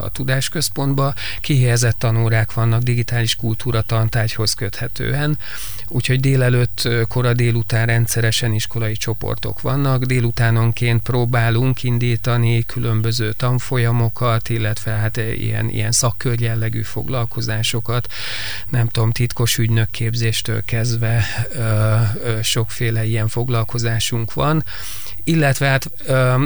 a 0.00 0.08
tudásközpontba, 0.08 1.14
kihelyezett 1.40 1.98
tanórák 1.98 2.52
vannak 2.52 2.82
digitális 2.82 3.36
kultúra 3.36 3.82
tantárgyhoz 3.82 4.54
köthetően, 4.54 5.38
úgyhogy 5.88 6.20
délelőtt, 6.20 6.65
kora 7.08 7.32
délután 7.32 7.86
rendszeresen 7.86 8.52
iskolai 8.52 8.96
csoportok 8.96 9.60
vannak, 9.60 10.04
délutánonként 10.04 11.02
próbálunk 11.02 11.82
indítani 11.82 12.64
különböző 12.64 13.32
tanfolyamokat, 13.32 14.48
illetve 14.48 14.90
hát 14.90 15.16
ilyen, 15.16 15.68
ilyen 15.68 15.92
szakkör 15.92 16.40
jellegű 16.40 16.82
foglalkozásokat, 16.82 18.12
nem 18.68 18.88
tudom, 18.88 19.10
titkos 19.10 19.58
ügynökképzéstől 19.58 20.62
kezdve 20.64 21.24
ö, 21.52 21.94
ö, 22.24 22.42
sokféle 22.42 23.04
ilyen 23.04 23.28
foglalkozásunk 23.28 24.32
van, 24.32 24.64
illetve 25.24 25.66
hát 25.66 25.90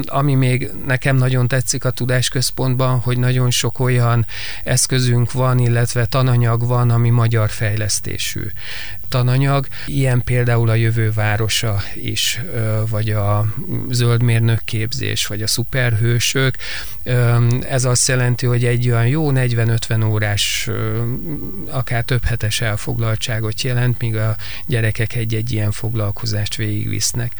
ami 0.05 0.35
még 0.35 0.71
nekem 0.85 1.15
nagyon 1.15 1.47
tetszik 1.47 1.85
a 1.85 1.89
tudásközpontban, 1.89 2.99
hogy 2.99 3.17
nagyon 3.17 3.51
sok 3.51 3.79
olyan 3.79 4.25
eszközünk 4.63 5.31
van, 5.31 5.59
illetve 5.59 6.05
tananyag 6.05 6.67
van, 6.67 6.89
ami 6.89 7.09
magyar 7.09 7.49
fejlesztésű 7.49 8.41
tananyag. 9.11 9.67
Ilyen 9.85 10.21
például 10.21 10.69
a 10.69 10.75
jövő 10.75 11.11
városa 11.11 11.81
is, 11.95 12.41
vagy 12.89 13.09
a 13.09 13.53
zöldmérnök 13.89 14.61
képzés, 14.65 15.27
vagy 15.27 15.41
a 15.41 15.47
szuperhősök. 15.47 16.55
Ez 17.69 17.85
azt 17.85 18.07
jelenti, 18.07 18.45
hogy 18.45 18.65
egy 18.65 18.89
olyan 18.89 19.07
jó 19.07 19.31
40-50 19.33 20.09
órás, 20.09 20.69
akár 21.69 22.03
több 22.03 22.23
hetes 22.23 22.61
elfoglaltságot 22.61 23.61
jelent, 23.61 23.99
míg 23.99 24.15
a 24.15 24.35
gyerekek 24.67 25.15
egy-egy 25.15 25.51
ilyen 25.51 25.71
foglalkozást 25.71 26.55
végigvisznek. 26.55 27.31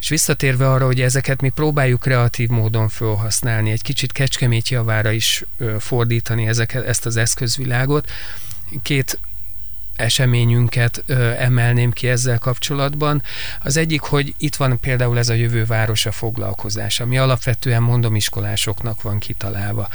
És 0.00 0.08
visszatérve 0.08 0.70
arra, 0.70 0.84
hogy 0.84 1.00
ezeket 1.00 1.40
mi 1.40 1.48
próbáljuk 1.48 2.00
kreatív 2.00 2.48
módon 2.48 2.88
felhasználni, 2.88 3.70
egy 3.70 3.82
kicsit 3.82 4.12
kecskemét 4.12 4.68
javára 4.68 5.10
is 5.10 5.44
fordítani 5.78 6.46
ezeket, 6.46 6.86
ezt 6.86 7.06
az 7.06 7.16
eszközvilágot, 7.16 8.10
két 8.82 9.18
eseményünket 10.00 11.02
ö, 11.06 11.30
emelném 11.30 11.90
ki 11.90 12.08
ezzel 12.08 12.38
kapcsolatban. 12.38 13.22
Az 13.62 13.76
egyik, 13.76 14.00
hogy 14.00 14.34
itt 14.38 14.56
van 14.56 14.80
például 14.80 15.18
ez 15.18 15.28
a 15.28 15.34
jövő 15.34 15.64
városa 15.64 16.12
foglalkozás, 16.12 17.00
ami 17.00 17.18
alapvetően 17.18 17.82
mondom 17.82 18.14
iskolásoknak 18.14 19.02
van 19.02 19.18
kitalálva. 19.18 19.88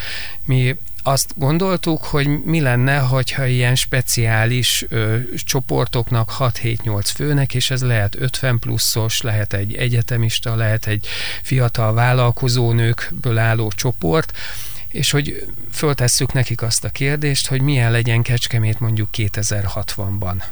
Mi 0.45 0.75
azt 1.07 1.33
gondoltuk, 1.35 2.03
hogy 2.03 2.43
mi 2.43 2.61
lenne, 2.61 2.97
hogyha 2.97 3.45
ilyen 3.45 3.75
speciális 3.75 4.85
ö, 4.89 5.17
csoportoknak 5.35 6.31
6-7-8 6.39 7.11
főnek, 7.15 7.53
és 7.53 7.69
ez 7.69 7.81
lehet 7.81 8.15
50 8.19 8.59
pluszos, 8.59 9.21
lehet 9.21 9.53
egy 9.53 9.75
egyetemista, 9.75 10.55
lehet 10.55 10.87
egy 10.87 11.07
fiatal 11.43 11.93
vállalkozónőkből 11.93 13.37
álló 13.37 13.71
csoport, 13.75 14.31
és 14.95 15.11
hogy 15.11 15.47
föltesszük 15.71 16.33
nekik 16.33 16.61
azt 16.61 16.83
a 16.83 16.89
kérdést, 16.89 17.47
hogy 17.47 17.61
milyen 17.61 17.91
legyen 17.91 18.21
Kecskemét 18.21 18.79
mondjuk 18.79 19.09
2060-ban 19.13 20.43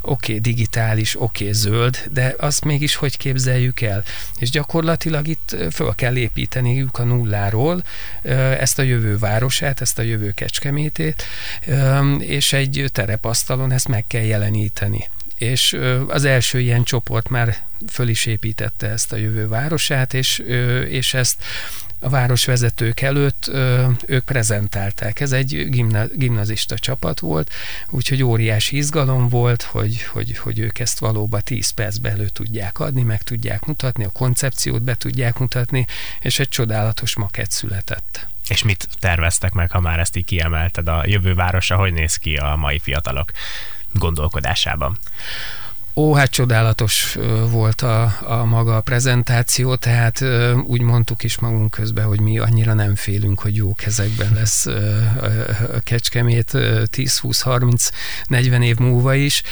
oké, 0.00 0.32
okay, 0.32 0.38
digitális, 0.38 1.20
oké, 1.20 1.44
okay, 1.44 1.54
zöld, 1.54 2.08
de 2.12 2.34
azt 2.38 2.64
mégis 2.64 2.94
hogy 2.94 3.16
képzeljük 3.16 3.80
el? 3.80 4.04
És 4.36 4.50
gyakorlatilag 4.50 5.28
itt 5.28 5.56
föl 5.70 5.94
kell 5.94 6.16
építeniük 6.16 6.98
a 6.98 7.04
nulláról 7.04 7.84
ezt 8.58 8.78
a 8.78 8.82
jövő 8.82 9.18
városát, 9.18 9.80
ezt 9.80 9.98
a 9.98 10.02
jövő 10.02 10.30
kecskemétét, 10.30 11.24
és 12.18 12.52
egy 12.52 12.84
terepasztalon 12.92 13.72
ezt 13.72 13.88
meg 13.88 14.04
kell 14.06 14.22
jeleníteni 14.22 15.08
és 15.42 15.78
az 16.08 16.24
első 16.24 16.60
ilyen 16.60 16.82
csoport 16.82 17.28
már 17.28 17.56
föl 17.88 18.08
is 18.08 18.26
építette 18.26 18.88
ezt 18.88 19.12
a 19.12 19.16
jövő 19.16 19.48
városát, 19.48 20.14
és, 20.14 20.38
és 20.88 21.14
ezt 21.14 21.44
a 22.02 22.08
városvezetők 22.08 23.00
előtt 23.00 23.50
ők 24.06 24.24
prezentálták. 24.24 25.20
Ez 25.20 25.32
egy 25.32 25.68
gimna, 25.68 26.06
gimnazista 26.06 26.78
csapat 26.78 27.20
volt, 27.20 27.52
úgyhogy 27.90 28.22
óriási 28.22 28.76
izgalom 28.76 29.28
volt, 29.28 29.62
hogy, 29.62 30.02
hogy, 30.02 30.38
hogy 30.38 30.58
ők 30.58 30.78
ezt 30.78 30.98
valóban 30.98 31.40
10 31.44 31.70
percbe 31.70 32.10
elő 32.10 32.28
tudják 32.28 32.78
adni, 32.78 33.02
meg 33.02 33.22
tudják 33.22 33.64
mutatni, 33.64 34.04
a 34.04 34.10
koncepciót 34.10 34.82
be 34.82 34.94
tudják 34.94 35.38
mutatni, 35.38 35.86
és 36.20 36.38
egy 36.38 36.48
csodálatos 36.48 37.16
makett 37.16 37.50
született. 37.50 38.26
És 38.48 38.62
mit 38.62 38.88
terveztek 38.98 39.52
meg, 39.52 39.70
ha 39.70 39.80
már 39.80 39.98
ezt 39.98 40.16
így 40.16 40.24
kiemelted? 40.24 40.88
A 40.88 41.02
jövő 41.06 41.34
városa 41.34 41.76
hogy 41.76 41.92
néz 41.92 42.16
ki 42.16 42.36
a 42.36 42.56
mai 42.56 42.78
fiatalok 42.78 43.30
gondolkodásában? 43.92 44.98
Ó, 45.94 46.14
hát 46.14 46.30
csodálatos 46.30 47.18
volt 47.50 47.82
a, 47.82 48.18
a 48.20 48.44
maga 48.44 48.76
a 48.76 48.80
prezentáció, 48.80 49.74
tehát 49.74 50.24
úgy 50.64 50.80
mondtuk 50.80 51.22
is 51.22 51.38
magunk 51.38 51.70
közben, 51.70 52.04
hogy 52.04 52.20
mi 52.20 52.38
annyira 52.38 52.74
nem 52.74 52.94
félünk, 52.94 53.40
hogy 53.40 53.56
jó 53.56 53.74
kezekben 53.74 54.32
lesz 54.34 54.66
a 54.66 55.80
Kecskemét 55.82 56.50
10-20-30-40 56.54 58.64
év 58.64 58.76
múlva 58.76 59.14
is. 59.14 59.42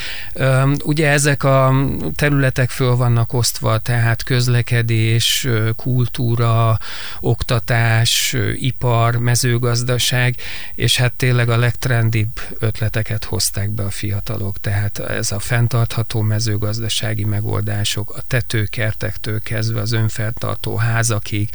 Ugye 0.84 1.08
ezek 1.08 1.44
a 1.44 1.74
területek 2.14 2.70
föl 2.70 2.96
vannak 2.96 3.32
osztva, 3.32 3.78
tehát 3.78 4.22
közlekedés, 4.22 5.48
kultúra, 5.76 6.78
oktatás, 7.20 8.36
ipar, 8.54 9.16
mezőgazdaság, 9.16 10.34
és 10.74 10.96
hát 10.96 11.12
tényleg 11.12 11.48
a 11.48 11.56
legtrendibb 11.56 12.40
ötleteket 12.58 13.24
hozták 13.24 13.70
be 13.70 13.82
a 13.82 13.90
fiatalok, 13.90 14.60
tehát 14.60 14.98
ez 14.98 15.32
a 15.32 15.38
fenntartható 15.38 16.28
mezőgazdasági 16.30 17.24
megoldások, 17.24 18.14
a 18.16 18.22
tetőkertektől 18.26 19.40
kezdve 19.40 19.80
az 19.80 19.92
önfeltartó 19.92 20.76
házakig, 20.76 21.50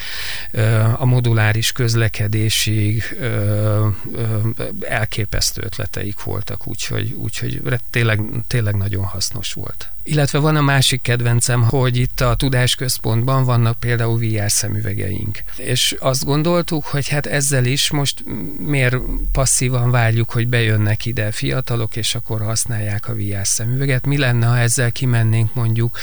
a 0.93 1.05
moduláris 1.05 1.71
közlekedésig 1.71 3.17
elképesztő 4.79 5.61
ötleteik 5.65 6.23
voltak, 6.23 6.67
úgyhogy, 6.67 7.11
úgyhogy 7.11 7.61
tényleg, 7.89 8.21
tényleg 8.47 8.75
nagyon 8.75 9.03
hasznos 9.03 9.53
volt. 9.53 9.89
Illetve 10.07 10.39
van 10.39 10.55
a 10.55 10.61
másik 10.61 11.01
kedvencem, 11.01 11.63
hogy 11.63 11.97
itt 11.97 12.21
a 12.21 12.35
tudásközpontban 12.35 13.43
vannak 13.43 13.79
például 13.79 14.19
VR 14.19 14.51
szemüvegeink. 14.51 15.39
És 15.57 15.95
azt 15.99 16.25
gondoltuk, 16.25 16.85
hogy 16.85 17.07
hát 17.07 17.25
ezzel 17.25 17.65
is 17.65 17.91
most 17.91 18.23
miért 18.57 18.95
passzívan 19.31 19.91
várjuk, 19.91 20.31
hogy 20.31 20.47
bejönnek 20.47 21.05
ide 21.05 21.31
fiatalok, 21.31 21.95
és 21.95 22.15
akkor 22.15 22.41
használják 22.41 23.07
a 23.07 23.15
VR 23.15 23.47
szemüveget. 23.47 24.05
Mi 24.05 24.17
lenne, 24.17 24.45
ha 24.45 24.57
ezzel 24.57 24.91
kimennénk 24.91 25.53
mondjuk 25.53 25.97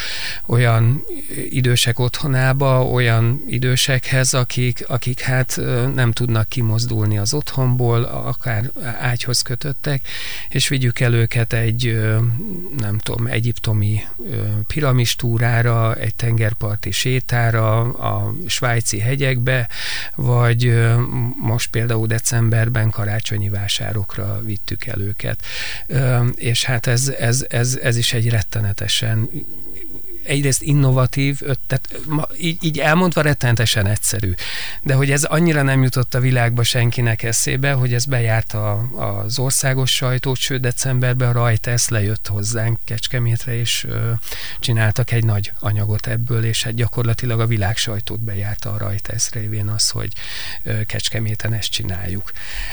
olyan 0.46 1.04
idősek 1.50 1.98
otthonába, 1.98 2.84
olyan 2.84 3.42
idősekhez, 3.48 4.34
akik, 4.34 4.84
akik 4.88 5.20
hát 5.20 5.60
nem 5.94 6.12
tudnak 6.12 6.48
kimozdulni 6.48 7.18
az 7.18 7.34
otthonból, 7.34 8.02
akár 8.02 8.70
ágyhoz 9.00 9.42
kötöttek, 9.42 10.02
és 10.48 10.68
vigyük 10.68 11.00
el 11.00 11.14
őket 11.14 11.52
egy, 11.52 12.00
nem 12.78 12.98
tudom, 12.98 13.26
egyiptomi 13.26 13.90
ottani 13.92 14.64
piramistúrára, 14.66 15.94
egy 15.94 16.14
tengerparti 16.14 16.90
sétára, 16.90 17.78
a 17.80 18.34
svájci 18.46 18.98
hegyekbe, 18.98 19.68
vagy 20.14 20.84
most 21.36 21.70
például 21.70 22.06
decemberben 22.06 22.90
karácsonyi 22.90 23.48
vásárokra 23.48 24.40
vittük 24.44 24.86
el 24.86 25.00
őket. 25.00 25.42
És 26.34 26.64
hát 26.64 26.86
ez, 26.86 27.08
ez, 27.08 27.46
ez, 27.48 27.78
ez 27.82 27.96
is 27.96 28.12
egy 28.12 28.28
rettenetesen 28.28 29.28
egyrészt 30.24 30.62
innovatív, 30.62 31.40
tehát 31.66 31.88
így, 32.38 32.58
így 32.60 32.78
elmondva 32.78 33.20
rettenetesen 33.20 33.86
egyszerű. 33.86 34.32
De 34.82 34.94
hogy 34.94 35.10
ez 35.10 35.24
annyira 35.24 35.62
nem 35.62 35.82
jutott 35.82 36.14
a 36.14 36.20
világba 36.20 36.62
senkinek 36.62 37.22
eszébe, 37.22 37.72
hogy 37.72 37.94
ez 37.94 38.04
bejárt 38.04 38.52
a, 38.52 38.72
az 38.96 39.38
országos 39.38 39.94
sajtót, 39.94 40.36
sőt 40.36 40.60
decemberben 40.60 41.28
a 41.36 41.44
Reuters 41.44 41.88
lejött 41.88 42.26
hozzánk 42.26 42.78
Kecskemétre, 42.84 43.58
és 43.58 43.84
ö, 43.88 44.10
csináltak 44.60 45.10
egy 45.10 45.24
nagy 45.24 45.52
anyagot 45.58 46.06
ebből, 46.06 46.44
és 46.44 46.62
hát 46.62 46.74
gyakorlatilag 46.74 47.40
a 47.40 47.46
világ 47.46 47.76
sajtót 47.76 48.20
bejárta 48.20 48.72
a 48.72 48.78
Reuters 48.78 49.30
révén 49.30 49.68
az, 49.68 49.88
hogy 49.88 50.12
ö, 50.62 50.84
Kecskeméten 50.84 51.52
ezt 51.52 51.70
csináljuk. 51.70 52.32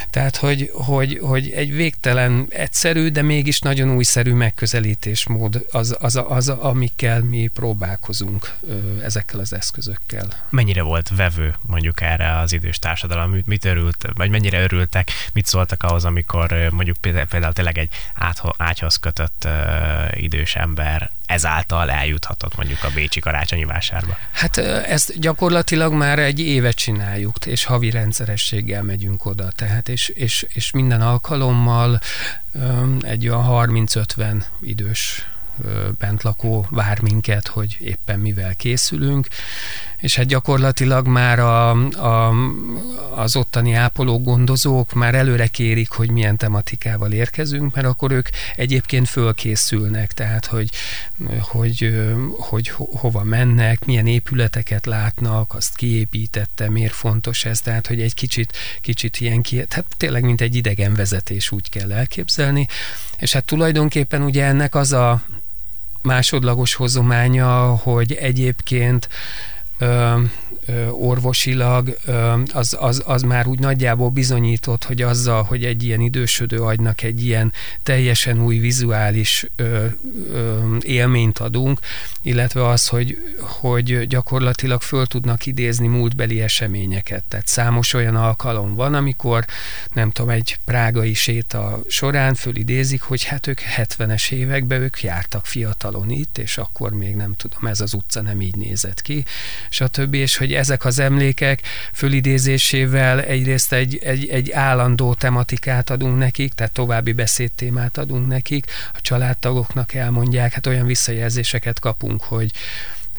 Tehát, 0.09 0.35
hogy, 0.35 0.69
hogy, 0.73 1.19
hogy 1.21 1.49
egy 1.49 1.71
végtelen 1.71 2.45
egyszerű, 2.49 3.09
de 3.09 3.21
mégis 3.21 3.59
nagyon 3.59 3.95
újszerű 3.95 4.33
megközelítésmód 4.33 5.65
az, 5.71 5.95
az, 5.99 6.15
az, 6.15 6.47
az 6.47 6.49
amikkel 6.49 7.21
mi 7.21 7.38
mi 7.39 7.47
próbálkozunk 7.47 8.53
ezekkel 9.03 9.39
az 9.39 9.53
eszközökkel. 9.53 10.27
Mennyire 10.49 10.81
volt 10.81 11.09
vevő 11.15 11.55
mondjuk 11.61 12.01
erre 12.01 12.37
az 12.37 12.51
idős 12.51 12.79
társadalom? 12.79 13.41
Mit 13.45 13.65
örült, 13.65 14.05
vagy 14.13 14.29
mennyire 14.29 14.61
örültek, 14.61 15.11
mit 15.33 15.45
szóltak 15.45 15.83
ahhoz, 15.83 16.05
amikor 16.05 16.69
mondjuk 16.71 16.97
például 16.97 17.53
tényleg 17.53 17.77
egy 17.77 17.89
ágyhoz 18.57 18.95
kötött 18.95 19.47
idős 20.11 20.55
ember 20.55 21.11
ezáltal 21.25 21.91
eljuthatott 21.91 22.55
mondjuk 22.55 22.83
a 22.83 22.89
Bécsi 22.93 23.19
karácsonyi 23.19 23.65
vásárba? 23.65 24.17
Hát 24.31 24.57
ezt 24.57 25.19
gyakorlatilag 25.19 25.93
már 25.93 26.19
egy 26.19 26.39
évet 26.39 26.75
csináljuk, 26.75 27.45
és 27.45 27.63
havi 27.63 27.89
rendszerességgel 27.89 28.83
megyünk 28.83 29.25
oda, 29.25 29.51
tehát 29.55 29.89
és, 29.89 30.09
és, 30.09 30.45
és 30.49 30.71
minden 30.71 31.01
alkalommal 31.01 31.99
egy 33.01 33.27
olyan 33.27 33.45
30-50 33.47 34.43
idős 34.61 35.25
bentlakó 35.97 36.67
vár 36.69 37.01
minket, 37.01 37.47
hogy 37.47 37.77
éppen 37.79 38.19
mivel 38.19 38.55
készülünk, 38.55 39.27
és 39.99 40.15
hát 40.15 40.25
gyakorlatilag 40.25 41.07
már 41.07 41.39
a, 41.39 41.69
a, 41.91 42.33
az 43.15 43.35
ottani 43.35 43.73
ápoló 43.73 44.21
gondozók 44.21 44.93
már 44.93 45.15
előre 45.15 45.47
kérik, 45.47 45.91
hogy 45.91 46.11
milyen 46.11 46.37
tematikával 46.37 47.11
érkezünk, 47.11 47.75
mert 47.75 47.87
akkor 47.87 48.11
ők 48.11 48.29
egyébként 48.55 49.07
fölkészülnek, 49.09 50.13
tehát 50.13 50.45
hogy, 50.45 50.69
hogy, 51.39 51.99
hogy 52.37 52.67
hova 52.75 53.23
mennek, 53.23 53.85
milyen 53.85 54.07
épületeket 54.07 54.85
látnak, 54.85 55.53
azt 55.53 55.75
kiépítette, 55.75 56.69
miért 56.69 56.93
fontos 56.93 57.45
ez, 57.45 57.61
tehát 57.61 57.87
hogy 57.87 58.01
egy 58.01 58.13
kicsit, 58.13 58.57
kicsit 58.81 59.19
ilyen 59.19 59.41
ki, 59.41 59.65
tehát 59.65 59.85
tényleg 59.97 60.23
mint 60.23 60.41
egy 60.41 60.55
idegen 60.55 60.93
vezetés 60.93 61.51
úgy 61.51 61.69
kell 61.69 61.91
elképzelni, 61.91 62.67
és 63.17 63.33
hát 63.33 63.45
tulajdonképpen 63.45 64.21
ugye 64.21 64.43
ennek 64.43 64.75
az 64.75 64.91
a 64.91 65.21
másodlagos 66.01 66.73
hozománya, 66.75 67.75
hogy 67.75 68.13
egyébként 68.13 69.09
ö, 69.79 70.19
orvosilag 70.91 71.97
az, 72.53 72.77
az, 72.79 73.03
az 73.05 73.21
már 73.21 73.47
úgy 73.47 73.59
nagyjából 73.59 74.09
bizonyított, 74.09 74.83
hogy 74.83 75.01
azzal, 75.01 75.43
hogy 75.43 75.65
egy 75.65 75.83
ilyen 75.83 75.99
idősödő 75.99 76.61
agynak 76.61 77.01
egy 77.01 77.25
ilyen 77.25 77.53
teljesen 77.83 78.43
új 78.43 78.57
vizuális 78.57 79.45
ö, 79.55 79.85
ö, 80.33 80.75
élményt 80.79 81.39
adunk, 81.39 81.79
illetve 82.21 82.67
az, 82.67 82.87
hogy, 82.87 83.35
hogy 83.39 84.07
gyakorlatilag 84.07 84.81
föl 84.81 85.05
tudnak 85.05 85.45
idézni 85.45 85.87
múltbeli 85.87 86.41
eseményeket. 86.41 87.23
Tehát 87.27 87.47
számos 87.47 87.93
olyan 87.93 88.15
alkalom 88.15 88.75
van, 88.75 88.93
amikor 88.93 89.45
nem 89.93 90.11
tudom, 90.11 90.29
egy 90.29 90.57
prágai 90.65 91.13
séta 91.13 91.79
során 91.87 92.35
fölidézik, 92.35 93.01
hogy 93.01 93.23
hát 93.23 93.47
ők 93.47 93.59
70-es 93.77 94.31
években 94.31 94.81
ők 94.81 95.03
jártak 95.03 95.45
fiatalon 95.45 96.09
itt, 96.09 96.37
és 96.37 96.57
akkor 96.57 96.93
még 96.93 97.15
nem 97.15 97.35
tudom, 97.35 97.65
ez 97.65 97.81
az 97.81 97.93
utca 97.93 98.21
nem 98.21 98.41
így 98.41 98.55
nézett 98.55 99.01
ki, 99.01 99.25
stb. 99.69 100.13
És 100.13 100.37
hogy 100.37 100.53
ezek 100.53 100.85
az 100.85 100.99
emlékek 100.99 101.61
fölidézésével 101.93 103.21
egyrészt 103.21 103.73
egy, 103.73 103.99
egy, 104.03 104.27
egy 104.27 104.51
állandó 104.51 105.13
tematikát 105.13 105.89
adunk 105.89 106.17
nekik, 106.17 106.53
tehát 106.53 106.71
további 106.71 107.11
beszédtémát 107.13 107.97
adunk 107.97 108.27
nekik, 108.27 108.65
a 108.93 109.01
családtagoknak 109.01 109.93
elmondják, 109.93 110.53
hát 110.53 110.67
olyan 110.67 110.85
visszajelzéseket 110.85 111.79
kapunk, 111.79 112.23
hogy, 112.23 112.51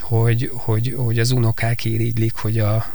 hogy, 0.00 0.50
hogy, 0.54 0.94
hogy 0.96 1.18
az 1.18 1.30
unokák 1.30 1.84
irigylik, 1.84 2.34
hogy 2.34 2.58
a, 2.58 2.86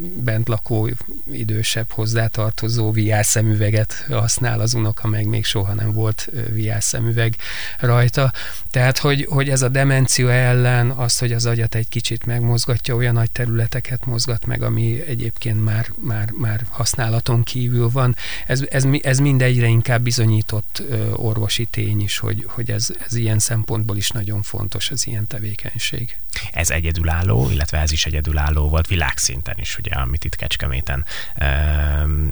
bent 0.00 0.48
lakó 0.48 0.88
idősebb 1.32 1.90
hozzátartozó 1.90 2.92
VR 2.92 3.24
szemüveget 3.24 4.06
használ 4.08 4.60
az 4.60 4.74
unoka, 4.74 5.08
meg 5.08 5.26
még 5.26 5.44
soha 5.44 5.74
nem 5.74 5.92
volt 5.92 6.30
VR 6.50 6.82
szemüveg 6.82 7.36
rajta. 7.78 8.32
Tehát, 8.70 8.98
hogy, 8.98 9.26
hogy 9.30 9.48
ez 9.48 9.62
a 9.62 9.68
demencia 9.68 10.32
ellen 10.32 10.90
az, 10.90 11.18
hogy 11.18 11.32
az 11.32 11.46
agyat 11.46 11.74
egy 11.74 11.88
kicsit 11.88 12.26
megmozgatja, 12.26 12.94
olyan 12.94 13.14
nagy 13.14 13.30
területeket 13.30 14.04
mozgat 14.04 14.46
meg, 14.46 14.62
ami 14.62 15.02
egyébként 15.06 15.64
már, 15.64 15.86
már, 15.96 16.30
már 16.30 16.66
használaton 16.68 17.42
kívül 17.42 17.90
van. 17.90 18.16
Ez, 18.46 18.62
ez, 18.70 18.86
ez 19.02 19.18
mind 19.18 19.42
egyre 19.42 19.66
inkább 19.66 20.02
bizonyított 20.02 20.82
orvosi 21.12 21.64
tény 21.64 22.00
is, 22.00 22.18
hogy, 22.18 22.44
hogy 22.46 22.70
ez, 22.70 22.86
ez 23.06 23.14
ilyen 23.14 23.38
szempontból 23.38 23.96
is 23.96 24.10
nagyon 24.10 24.42
fontos 24.42 24.90
az 24.90 25.06
ilyen 25.06 25.26
tevékenység. 25.26 26.16
Ez 26.52 26.70
egyedülálló, 26.70 27.50
illetve 27.50 27.78
ez 27.78 27.92
is 27.92 28.06
egyedülálló 28.06 28.68
volt 28.68 28.86
világszinten 28.86 29.58
is, 29.58 29.74
ugye, 29.86 29.94
amit 29.94 30.24
itt 30.24 30.36
Kecskeméten 30.36 31.04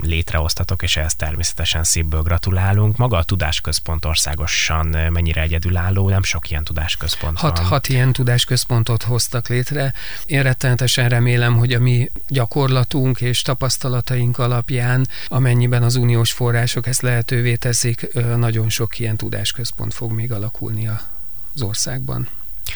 létrehoztatok, 0.03 0.83
és 0.83 0.97
ehhez 0.97 1.15
természetesen 1.15 1.85
szívből 1.85 2.23
gratulálunk. 2.23 2.97
Maga 2.97 3.17
a 3.17 3.23
tudásközpont 3.23 4.05
országosan 4.05 4.87
mennyire 4.87 5.41
egyedülálló, 5.41 6.09
nem 6.09 6.23
sok 6.23 6.51
ilyen 6.51 6.65
tudásközpont 6.65 7.39
hat, 7.39 7.59
van. 7.59 7.67
Hat 7.67 7.89
ilyen 7.89 8.13
tudásközpontot 8.13 9.03
hoztak 9.03 9.49
létre. 9.49 9.93
Én 10.25 10.43
rettenetesen 10.43 11.09
remélem, 11.09 11.57
hogy 11.57 11.73
a 11.73 11.81
mi 11.81 12.11
gyakorlatunk 12.29 13.21
és 13.21 13.43
tapasztalataink 13.43 14.39
alapján, 14.39 15.09
amennyiben 15.27 15.83
az 15.83 15.97
uniós 15.97 16.33
források 16.33 16.87
ezt 16.87 17.03
lehetővé 17.03 17.57
teszik, 17.57 18.09
nagyon 18.37 18.69
sok 18.69 18.99
ilyen 18.99 19.17
tudásközpont 19.17 19.95
fog 19.95 20.13
még 20.13 20.33
alakulni 20.33 20.89
az 20.89 21.63
országban 21.63 22.29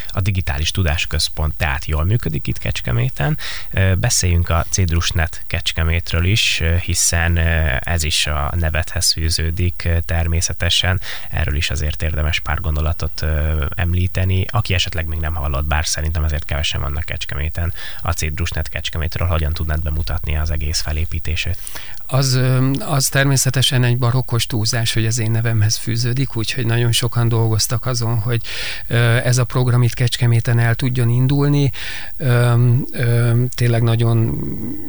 a 0.08 0.20
digitális 0.20 0.70
tudásközpont 0.70 1.54
tehát 1.56 1.84
jól 1.84 2.04
működik 2.04 2.46
itt 2.46 2.58
Kecskeméten. 2.58 3.38
Beszéljünk 3.98 4.48
a 4.48 4.66
Cédrusnet 4.70 5.42
Kecskemétről 5.46 6.24
is, 6.24 6.62
hiszen 6.82 7.38
ez 7.78 8.02
is 8.02 8.26
a 8.26 8.52
nevethez 8.56 9.12
fűződik 9.12 9.88
természetesen. 10.04 11.00
Erről 11.30 11.56
is 11.56 11.70
azért 11.70 12.02
érdemes 12.02 12.40
pár 12.40 12.60
gondolatot 12.60 13.24
említeni. 13.74 14.46
Aki 14.50 14.74
esetleg 14.74 15.06
még 15.06 15.18
nem 15.18 15.34
hallott, 15.34 15.66
bár 15.66 15.86
szerintem 15.86 16.24
azért 16.24 16.44
kevesen 16.44 16.80
vannak 16.80 17.04
Kecskeméten, 17.04 17.72
a 18.02 18.12
Cédrusnet 18.12 18.68
Kecskemétről, 18.68 19.28
hogyan 19.28 19.52
tudnád 19.52 19.82
bemutatni 19.82 20.36
az 20.36 20.50
egész 20.50 20.80
felépítését? 20.80 21.58
Az, 22.06 22.40
az 22.78 23.08
természetesen 23.08 23.84
egy 23.84 23.98
barokkos 23.98 24.46
túlzás, 24.46 24.92
hogy 24.92 25.06
az 25.06 25.18
én 25.18 25.30
nevemhez 25.30 25.76
fűződik, 25.76 26.36
úgyhogy 26.36 26.66
nagyon 26.66 26.92
sokan 26.92 27.28
dolgoztak 27.28 27.86
azon, 27.86 28.18
hogy 28.18 28.40
ez 29.24 29.38
a 29.38 29.44
program 29.44 29.82
itt 29.82 29.94
Kecskeméten 29.94 30.58
el 30.58 30.74
tudjon 30.74 31.08
indulni. 31.08 31.70
Tényleg 33.54 33.82
nagyon 33.82 34.38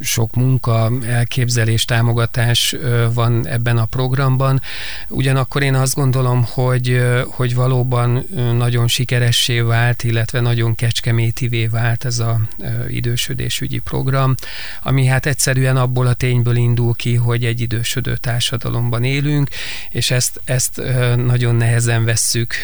sok 0.02 0.34
munka, 0.34 0.90
elképzelés, 1.06 1.84
támogatás 1.84 2.74
van 3.14 3.46
ebben 3.46 3.78
a 3.78 3.84
programban. 3.84 4.60
Ugyanakkor 5.08 5.62
én 5.62 5.74
azt 5.74 5.94
gondolom, 5.94 6.46
hogy, 6.50 7.02
hogy 7.26 7.54
valóban 7.54 8.26
nagyon 8.56 8.88
sikeressé 8.88 9.60
vált, 9.60 10.04
illetve 10.04 10.40
nagyon 10.40 10.74
kecskemétivé 10.74 11.66
vált 11.66 12.04
ez 12.04 12.18
a 12.18 12.40
idősödésügyi 12.88 13.78
program, 13.78 14.34
ami 14.82 15.06
hát 15.06 15.26
egyszerűen 15.26 15.76
abból 15.76 16.06
a 16.06 16.14
tényből 16.14 16.56
indul 16.56 16.94
ki, 16.94 17.05
hogy 17.14 17.44
egy 17.44 17.60
idősödő 17.60 18.16
társadalomban 18.16 19.04
élünk, 19.04 19.48
és 19.90 20.10
ezt, 20.10 20.40
ezt 20.44 20.80
nagyon 21.16 21.54
nehezen 21.54 22.04
vesszük 22.04 22.54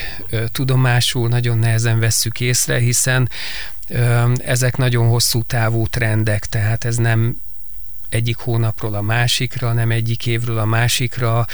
tudomásul, 0.52 1.28
nagyon 1.28 1.59
nehezen 1.59 1.98
vesszük 1.98 2.40
észre, 2.40 2.78
hiszen 2.78 3.31
ezek 4.38 4.76
nagyon 4.76 5.09
hosszú 5.09 5.42
távú 5.42 5.87
trendek, 5.87 6.46
tehát 6.46 6.85
ez 6.85 6.96
nem 6.96 7.37
egyik 8.12 8.37
hónapról 8.37 8.94
a 8.94 9.01
másikra, 9.01 9.72
nem 9.72 9.90
egyik 9.90 10.27
évről 10.27 10.59
a 10.59 10.64
másikra 10.64 11.46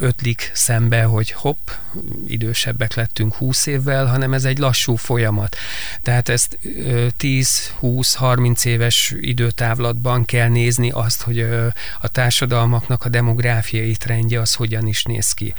ötlik 0.00 0.50
szembe, 0.54 1.02
hogy 1.02 1.30
hopp, 1.30 1.68
idősebbek 2.26 2.94
lettünk 2.94 3.34
20 3.34 3.66
évvel, 3.66 4.06
hanem 4.06 4.32
ez 4.32 4.44
egy 4.44 4.58
lassú 4.58 4.96
folyamat. 4.96 5.56
Tehát 6.02 6.28
ezt 6.28 6.58
10-20-30 7.18 8.64
éves 8.64 9.14
időtávlatban 9.20 10.24
kell 10.24 10.48
nézni 10.48 10.90
azt, 10.90 11.22
hogy 11.22 11.40
a 12.00 12.08
társadalmaknak 12.08 13.04
a 13.04 13.08
demográfiai 13.08 13.96
trendje 13.96 14.40
az 14.40 14.54
hogyan 14.54 14.86
is 14.86 15.02
néz 15.02 15.32
ki. 15.32 15.54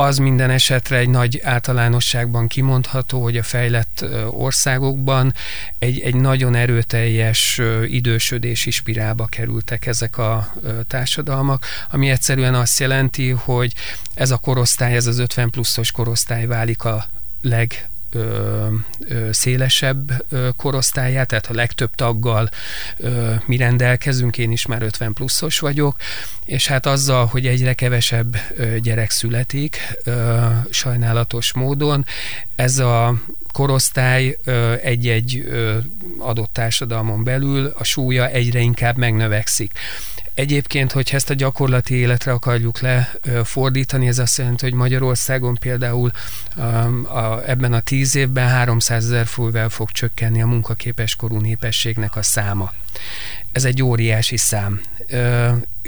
Az 0.00 0.18
minden 0.18 0.50
esetre 0.50 0.96
egy 0.96 1.08
nagy 1.08 1.40
általánosságban 1.42 2.46
kimondható, 2.46 3.22
hogy 3.22 3.36
a 3.36 3.42
fejlett 3.42 4.04
országokban 4.30 5.34
egy, 5.78 6.00
egy 6.00 6.14
nagyon 6.14 6.54
erőteljes 6.54 7.60
idősödési 7.86 8.70
spirálba 8.70 9.26
kerültek 9.26 9.86
ezek 9.86 10.18
a 10.18 10.54
társadalmak, 10.86 11.64
ami 11.90 12.10
egyszerűen 12.10 12.54
azt 12.54 12.78
jelenti, 12.78 13.30
hogy 13.30 13.72
ez 14.14 14.30
a 14.30 14.36
korosztály, 14.36 14.96
ez 14.96 15.06
az 15.06 15.18
50 15.18 15.50
pluszos 15.50 15.92
korosztály 15.92 16.46
válik 16.46 16.84
a 16.84 17.06
leg 17.40 17.88
ö, 18.14 18.66
ö, 19.08 19.28
szélesebb 19.32 20.24
ö, 20.28 20.48
korosztályát, 20.56 21.28
tehát 21.28 21.46
a 21.46 21.54
legtöbb 21.54 21.94
taggal 21.94 22.50
ö, 22.96 23.34
mi 23.46 23.56
rendelkezünk, 23.56 24.38
én 24.38 24.50
is 24.50 24.66
már 24.66 24.82
50 24.82 25.12
pluszos 25.12 25.58
vagyok, 25.58 25.96
és 26.44 26.66
hát 26.66 26.86
azzal, 26.86 27.26
hogy 27.26 27.46
egyre 27.46 27.72
kevesebb 27.72 28.36
ö, 28.56 28.78
gyerek 28.78 29.10
születik, 29.10 29.78
ö, 30.04 30.46
sajnálatos 30.70 31.52
módon, 31.52 32.04
ez 32.56 32.78
a 32.78 33.14
korosztály 33.52 34.38
egy-egy 34.82 35.48
adott 36.18 36.52
társadalmon 36.52 37.24
belül 37.24 37.72
a 37.78 37.84
súlya 37.84 38.28
egyre 38.28 38.58
inkább 38.58 38.96
megnövekszik. 38.96 39.72
Egyébként, 40.40 40.92
hogyha 40.92 41.16
ezt 41.16 41.30
a 41.30 41.34
gyakorlati 41.34 41.94
életre 41.94 42.32
akarjuk 42.32 42.80
lefordítani, 42.80 44.06
ez 44.06 44.18
azt 44.18 44.38
jelenti, 44.38 44.64
hogy 44.64 44.74
Magyarországon 44.74 45.54
például 45.54 46.10
a, 46.56 46.60
a, 47.18 47.42
ebben 47.46 47.72
a 47.72 47.80
tíz 47.80 48.14
évben 48.14 48.48
300 48.48 49.04
ezer 49.04 49.26
fővel 49.26 49.68
fog 49.68 49.90
csökkenni 49.90 50.42
a 50.42 50.46
munkaképes 50.46 51.16
korú 51.16 51.40
népességnek 51.40 52.16
a 52.16 52.22
száma. 52.22 52.72
Ez 53.52 53.64
egy 53.64 53.82
óriási 53.82 54.36
szám. 54.36 54.80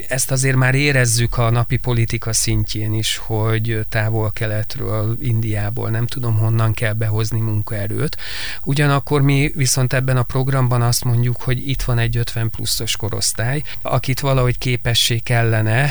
Ezt 0.08 0.30
azért 0.30 0.56
már 0.56 0.74
érezzük 0.74 1.38
a 1.38 1.50
napi 1.50 1.76
politika 1.76 2.32
szintjén 2.32 2.94
is, 2.94 3.16
hogy 3.16 3.86
távol-keletről, 3.88 5.16
Indiából, 5.20 5.90
nem 5.90 6.06
tudom 6.06 6.38
honnan 6.38 6.72
kell 6.72 6.92
behozni 6.92 7.40
munkaerőt. 7.40 8.16
Ugyanakkor 8.64 9.22
mi 9.22 9.52
viszont 9.54 9.92
ebben 9.92 10.16
a 10.16 10.22
programban 10.22 10.82
azt 10.82 11.04
mondjuk, 11.04 11.42
hogy 11.42 11.68
itt 11.68 11.82
van 11.82 11.98
egy 11.98 12.16
50 12.16 12.50
pluszos 12.50 12.96
korosztály, 12.96 13.62
akit 13.82 14.20
valahogy 14.20 14.58
képessé 14.58 15.18
kellene 15.18 15.90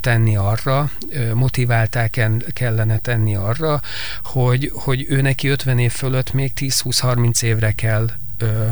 tenni 0.00 0.36
arra, 0.36 0.90
motiválták 1.34 2.20
kellene 2.52 2.98
tenni 2.98 3.34
arra, 3.34 3.80
hogy, 4.22 4.70
hogy 4.74 5.06
ő 5.08 5.20
neki 5.20 5.48
50 5.48 5.78
év 5.78 5.92
fölött 5.92 6.32
még 6.32 6.52
10-20-30 6.56 7.42
évre 7.42 7.72
kell 7.72 8.10
ö, 8.42 8.70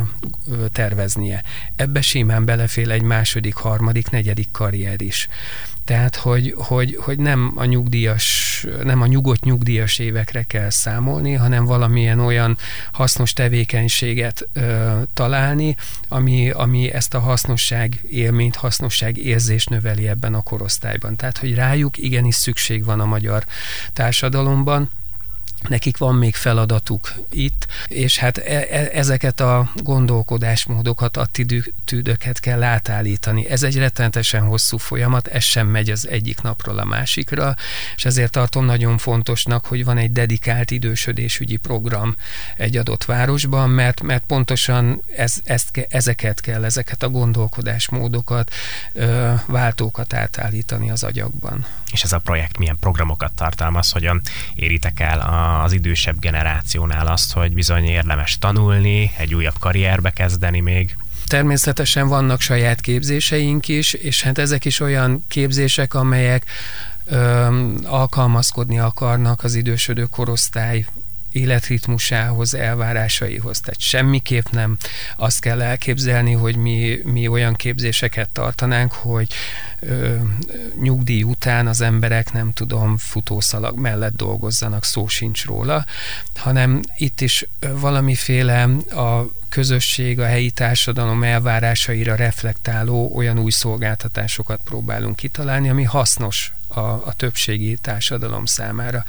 ö, 0.50 0.66
terveznie. 0.68 1.42
Ebbe 1.76 2.00
simán 2.00 2.44
belefél 2.44 2.90
egy 2.90 3.02
második, 3.02 3.54
harmadik, 3.54 4.10
negyedik 4.10 4.50
karrier 4.50 5.00
is. 5.00 5.28
Tehát, 5.84 6.16
hogy, 6.16 6.54
hogy, 6.56 6.98
hogy 7.00 7.18
nem 7.18 7.52
a 7.54 7.64
nyugdíjas, 7.64 8.66
nem 8.82 9.02
a 9.02 9.06
nyugodt 9.06 9.44
nyugdíjas 9.44 9.98
évekre 9.98 10.42
kell 10.42 10.70
számolni, 10.70 11.32
hanem 11.32 11.64
valamilyen 11.64 12.20
olyan 12.20 12.58
hasznos 12.92 13.32
tevékenységet 13.32 14.48
ö, 14.52 14.98
találni, 15.14 15.76
ami, 16.08 16.50
ami 16.50 16.92
ezt 16.92 17.14
a 17.14 17.20
hasznosság 17.20 18.00
élményt, 18.10 18.56
hasznosság 18.56 19.16
érzést 19.16 19.70
növeli 19.70 20.08
ebben 20.08 20.34
a 20.34 20.42
korosztályban. 20.42 21.16
Tehát, 21.16 21.38
hogy 21.38 21.54
rájuk 21.54 21.98
igenis 21.98 22.34
szükség 22.34 22.84
van 22.84 23.00
a 23.00 23.04
magyar 23.04 23.44
társadalomban, 23.92 24.90
nekik 25.68 25.96
van 25.96 26.14
még 26.14 26.34
feladatuk 26.34 27.12
itt, 27.30 27.66
és 27.88 28.18
hát 28.18 28.38
e- 28.38 28.66
e- 28.70 28.90
ezeket 28.92 29.40
a 29.40 29.70
gondolkodásmódokat, 29.82 31.16
attitűdöket 31.16 32.40
kell 32.40 32.62
átállítani. 32.62 33.48
Ez 33.48 33.62
egy 33.62 33.76
rettenetesen 33.76 34.42
hosszú 34.42 34.76
folyamat, 34.76 35.26
ez 35.26 35.42
sem 35.42 35.66
megy 35.66 35.90
az 35.90 36.08
egyik 36.08 36.42
napról 36.42 36.78
a 36.78 36.84
másikra, 36.84 37.54
és 37.96 38.04
ezért 38.04 38.32
tartom 38.32 38.64
nagyon 38.64 38.98
fontosnak, 38.98 39.66
hogy 39.66 39.84
van 39.84 39.98
egy 39.98 40.12
dedikált 40.12 40.70
idősödésügyi 40.70 41.56
program 41.56 42.16
egy 42.56 42.76
adott 42.76 43.04
városban, 43.04 43.70
mert, 43.70 44.02
mert 44.02 44.24
pontosan 44.26 45.02
ez, 45.16 45.34
ezt, 45.44 45.86
ezeket 45.88 46.40
kell, 46.40 46.64
ezeket 46.64 47.02
a 47.02 47.08
gondolkodásmódokat, 47.08 48.52
váltókat 49.46 50.14
átállítani 50.14 50.90
az 50.90 51.02
agyakban. 51.02 51.66
És 51.92 52.02
ez 52.02 52.12
a 52.12 52.18
projekt 52.18 52.58
milyen 52.58 52.76
programokat 52.80 53.32
tartalmaz, 53.34 53.90
hogyan 53.90 54.20
éritek 54.54 55.00
el 55.00 55.20
az 55.64 55.72
idősebb 55.72 56.18
generációnál 56.18 57.06
azt, 57.06 57.32
hogy 57.32 57.52
bizony 57.52 57.84
érdemes 57.84 58.38
tanulni, 58.38 59.12
egy 59.16 59.34
újabb 59.34 59.58
karrierbe 59.58 60.10
kezdeni 60.10 60.60
még. 60.60 60.96
Természetesen 61.26 62.08
vannak 62.08 62.40
saját 62.40 62.80
képzéseink 62.80 63.68
is, 63.68 63.92
és 63.92 64.22
hát 64.22 64.38
ezek 64.38 64.64
is 64.64 64.80
olyan 64.80 65.24
képzések, 65.28 65.94
amelyek 65.94 66.44
ö, 67.04 67.46
alkalmazkodni 67.84 68.78
akarnak 68.78 69.44
az 69.44 69.54
idősödő 69.54 70.04
korosztály 70.04 70.86
életritmusához, 71.32 72.54
elvárásaihoz. 72.54 73.60
Tehát 73.60 73.80
semmiképp 73.80 74.46
nem 74.50 74.76
azt 75.16 75.40
kell 75.40 75.62
elképzelni, 75.62 76.32
hogy 76.32 76.56
mi, 76.56 77.00
mi 77.04 77.28
olyan 77.28 77.54
képzéseket 77.54 78.28
tartanánk, 78.28 78.92
hogy 78.92 79.32
ö, 79.80 80.16
nyugdíj 80.80 81.22
után 81.22 81.66
az 81.66 81.80
emberek, 81.80 82.32
nem 82.32 82.52
tudom, 82.52 82.96
futószalag 82.96 83.78
mellett 83.78 84.16
dolgozzanak, 84.16 84.84
szó 84.84 85.08
sincs 85.08 85.44
róla, 85.44 85.84
hanem 86.34 86.80
itt 86.96 87.20
is 87.20 87.46
valamiféle 87.60 88.62
a 88.90 89.30
közösség, 89.48 90.20
a 90.20 90.26
helyi 90.26 90.50
társadalom 90.50 91.22
elvárásaira 91.22 92.14
reflektáló 92.14 93.12
olyan 93.14 93.38
új 93.38 93.50
szolgáltatásokat 93.50 94.60
próbálunk 94.64 95.16
kitalálni, 95.16 95.68
ami 95.68 95.82
hasznos 95.82 96.52
a, 96.66 96.80
a 96.80 97.12
többségi 97.16 97.76
társadalom 97.76 98.44
számára. 98.44 99.04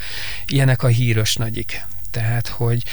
Ilyenek 0.46 0.84
a 0.84 0.88
híros 0.88 1.36
nagyik. 1.36 1.86
Tehát, 2.12 2.48
hogy 2.48 2.84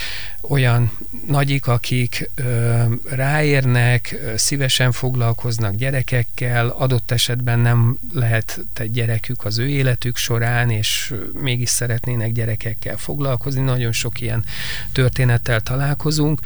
olyan 0.41 0.91
nagyik, 1.27 1.67
akik 1.67 2.29
ö, 2.35 2.83
ráérnek, 3.09 4.19
ö, 4.23 4.33
szívesen 4.37 4.91
foglalkoznak 4.91 5.75
gyerekekkel, 5.75 6.67
adott 6.67 7.11
esetben 7.11 7.59
nem 7.59 7.97
lehet 8.13 8.59
egy 8.73 8.91
gyerekük 8.91 9.45
az 9.45 9.57
ő 9.57 9.67
életük 9.67 10.17
során, 10.17 10.69
és 10.69 11.13
mégis 11.33 11.69
szeretnének 11.69 12.31
gyerekekkel 12.31 12.97
foglalkozni. 12.97 13.61
Nagyon 13.61 13.91
sok 13.91 14.21
ilyen 14.21 14.43
történettel 14.91 15.61
találkozunk. 15.61 16.39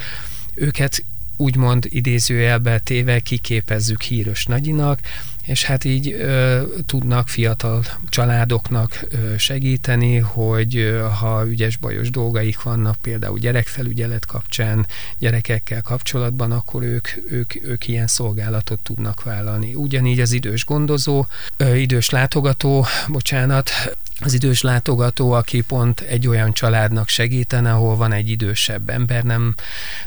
Őket 0.53 1.03
úgymond 1.38 1.86
idézőjelbe 1.89 2.79
téve 2.79 3.19
kiképezzük 3.19 4.01
híros 4.01 4.45
nagyinak, 4.45 4.99
és 5.45 5.65
hát 5.65 5.84
így 5.84 6.12
ö, 6.12 6.62
tudnak 6.86 7.27
fiatal 7.27 7.84
családoknak 8.10 9.06
ö, 9.10 9.38
segíteni, 9.38 10.17
hogy 10.17 10.77
ö, 10.77 10.99
ha 10.99 11.47
ügyes 11.47 11.77
bajos 11.77 12.10
dolgaik 12.10 12.62
vannak, 12.62 12.95
például 13.01 13.38
gyerekfelügyelet 13.39 14.25
kapcsán, 14.25 14.88
gyerekekkel 15.19 15.82
kapcsolatban, 15.82 16.51
akkor 16.51 16.84
ők, 16.84 17.08
ők, 17.29 17.63
ők 17.63 17.88
ilyen 17.88 18.08
szolgálatot 18.08 18.79
tudnak 18.79 19.23
vállalni. 19.23 19.73
Ugyanígy 19.73 20.19
az 20.19 20.32
idős 20.32 20.65
gondozó, 20.65 21.25
ö, 21.58 21.75
idős 21.75 22.10
látogató, 22.10 22.86
bocsánat, 23.08 23.71
az 24.19 24.34
idős 24.34 24.62
látogató, 24.62 25.32
aki 25.32 25.62
pont 25.62 25.99
egy 25.99 26.28
olyan 26.28 26.54
családnak 26.54 27.10
segítene, 27.10 27.71
ahol 27.71 27.95
van 27.95 28.12
egy 28.12 28.30
idősebb 28.30 28.89
ember, 28.89 29.23
nem 29.23 29.56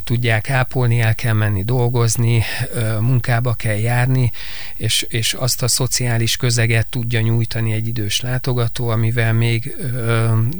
tudják 0.03 0.49
ápolni, 0.49 0.99
el 0.99 1.15
kell 1.15 1.33
menni 1.33 1.63
dolgozni, 1.63 2.43
munkába 2.99 3.53
kell 3.53 3.77
járni, 3.77 4.31
és, 4.75 5.05
és 5.09 5.33
azt 5.33 5.63
a 5.63 5.67
szociális 5.67 6.37
közeget 6.37 6.87
tudja 6.87 7.21
nyújtani 7.21 7.73
egy 7.73 7.87
idős 7.87 8.21
látogató, 8.21 8.89
amivel 8.89 9.33
még 9.33 9.75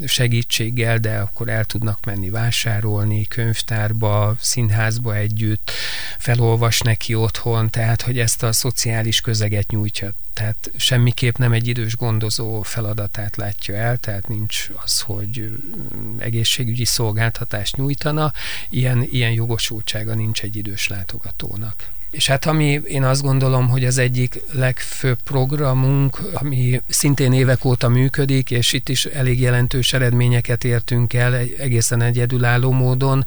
segítséggel, 0.04 0.98
de 0.98 1.18
akkor 1.18 1.48
el 1.48 1.64
tudnak 1.64 2.04
menni 2.04 2.30
vásárolni, 2.30 3.26
könyvtárba, 3.26 4.36
színházba 4.40 5.14
együtt, 5.14 5.70
felolvas 6.18 6.80
neki 6.80 7.14
otthon, 7.14 7.70
tehát 7.70 8.02
hogy 8.02 8.18
ezt 8.18 8.42
a 8.42 8.52
szociális 8.52 9.20
közeget 9.20 9.70
nyújtja 9.70 10.12
tehát 10.38 10.70
semmiképp 10.76 11.36
nem 11.36 11.52
egy 11.52 11.68
idős 11.68 11.96
gondozó 11.96 12.62
feladatát 12.62 13.36
látja 13.36 13.74
el, 13.74 13.96
tehát 13.96 14.28
nincs 14.28 14.68
az, 14.84 15.00
hogy 15.00 15.58
egészségügyi 16.18 16.84
szolgáltatást 16.84 17.76
nyújtana, 17.76 18.32
ilyen, 18.68 19.06
ilyen 19.10 19.30
jogosultsága 19.32 20.14
nincs 20.14 20.42
egy 20.42 20.56
idős 20.56 20.88
látogatónak. 20.88 21.74
És 22.10 22.26
hát 22.26 22.46
ami 22.46 22.80
én 22.84 23.04
azt 23.04 23.22
gondolom, 23.22 23.68
hogy 23.68 23.84
az 23.84 23.98
egyik 23.98 24.42
legfőbb 24.52 25.18
programunk, 25.24 26.20
ami 26.32 26.80
szintén 26.88 27.32
évek 27.32 27.64
óta 27.64 27.88
működik, 27.88 28.50
és 28.50 28.72
itt 28.72 28.88
is 28.88 29.04
elég 29.04 29.40
jelentős 29.40 29.92
eredményeket 29.92 30.64
értünk 30.64 31.12
el 31.12 31.34
egészen 31.34 32.02
egyedülálló 32.02 32.70
módon, 32.70 33.24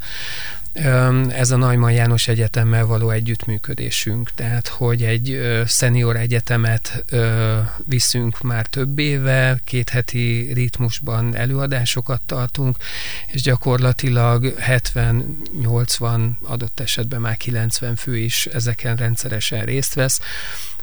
ez 1.29 1.51
a 1.51 1.55
Najman 1.55 1.91
János 1.91 2.27
Egyetemmel 2.27 2.85
való 2.85 3.09
együttműködésünk. 3.09 4.29
Tehát, 4.35 4.67
hogy 4.67 5.03
egy 5.03 5.41
szenior 5.65 6.15
egyetemet 6.15 7.03
viszünk 7.85 8.41
már 8.41 8.65
több 8.65 8.99
éve, 8.99 9.59
két 9.65 9.89
heti 9.89 10.51
ritmusban 10.53 11.35
előadásokat 11.35 12.21
tartunk, 12.25 12.77
és 13.27 13.41
gyakorlatilag 13.41 14.53
70-80, 14.59 16.29
adott 16.43 16.79
esetben 16.79 17.21
már 17.21 17.37
90 17.37 17.95
fő 17.95 18.17
is 18.17 18.45
ezeken 18.45 18.95
rendszeresen 18.95 19.63
részt 19.65 19.93
vesz 19.93 20.19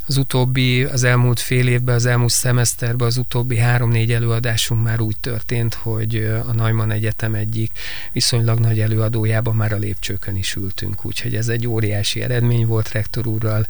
az 0.09 0.17
utóbbi, 0.17 0.85
az 0.85 1.05
elmúlt 1.05 1.41
fél 1.41 1.69
évben, 1.69 1.95
az 1.95 2.07
elmúlt 2.07 2.31
szemeszterben 2.31 3.07
az 3.07 3.17
utóbbi 3.17 3.57
három-négy 3.57 4.13
előadásunk 4.13 4.83
már 4.83 5.01
úgy 5.01 5.17
történt, 5.21 5.75
hogy 5.75 6.17
a 6.47 6.53
Neumann 6.53 6.91
Egyetem 6.91 7.35
egyik 7.35 7.71
viszonylag 8.13 8.59
nagy 8.59 8.81
előadójában 8.81 9.57
már 9.57 9.73
a 9.73 9.77
lépcsőkön 9.77 10.37
is 10.37 10.55
ültünk, 10.55 11.05
úgyhogy 11.05 11.35
ez 11.37 11.49
egy 11.49 11.67
óriási 11.67 12.23
eredmény 12.23 12.67
volt 12.67 12.93
rektor 12.93 13.27
úrral, 13.27 13.67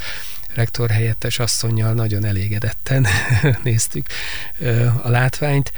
rektor 0.54 0.90
helyettes 0.90 1.38
asszonynal 1.38 1.92
nagyon 1.92 2.24
elégedetten 2.24 3.06
néztük 3.62 4.06
a 5.02 5.08
látványt 5.08 5.72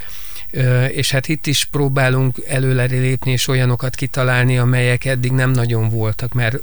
és 0.91 1.11
hát 1.11 1.27
itt 1.27 1.47
is 1.47 1.65
próbálunk 1.65 2.37
előre 2.47 2.83
lépni 2.83 3.31
és 3.31 3.47
olyanokat 3.47 3.95
kitalálni, 3.95 4.57
amelyek 4.57 5.05
eddig 5.05 5.31
nem 5.31 5.51
nagyon 5.51 5.89
voltak, 5.89 6.33
mert 6.33 6.57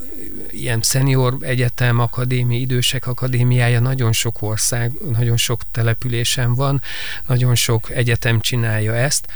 ilyen 0.51 0.81
szenior 0.83 1.37
egyetem, 1.41 1.99
akadémia, 1.99 2.59
idősek 2.59 3.07
akadémiája 3.07 3.81
nagyon 3.81 4.13
sok 4.13 4.43
ország, 4.43 4.93
nagyon 5.13 5.37
sok 5.37 5.61
településen 5.71 6.55
van, 6.55 6.83
nagyon 7.27 7.55
sok 7.55 7.91
egyetem 7.91 8.41
csinálja 8.41 8.95
ezt, 8.95 9.27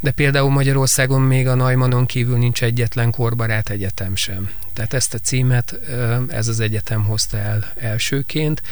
de 0.00 0.10
például 0.10 0.50
Magyarországon 0.50 1.20
még 1.20 1.48
a 1.48 1.54
Najmanon 1.54 2.06
kívül 2.06 2.38
nincs 2.38 2.62
egyetlen 2.62 3.10
korbarát 3.10 3.70
egyetem 3.70 4.16
sem. 4.16 4.50
Tehát 4.72 4.92
ezt 4.92 5.14
a 5.14 5.18
címet 5.18 5.80
ez 6.28 6.48
az 6.48 6.60
egyetem 6.60 7.04
hozta 7.04 7.36
el 7.36 7.72
elsőként. 7.76 8.62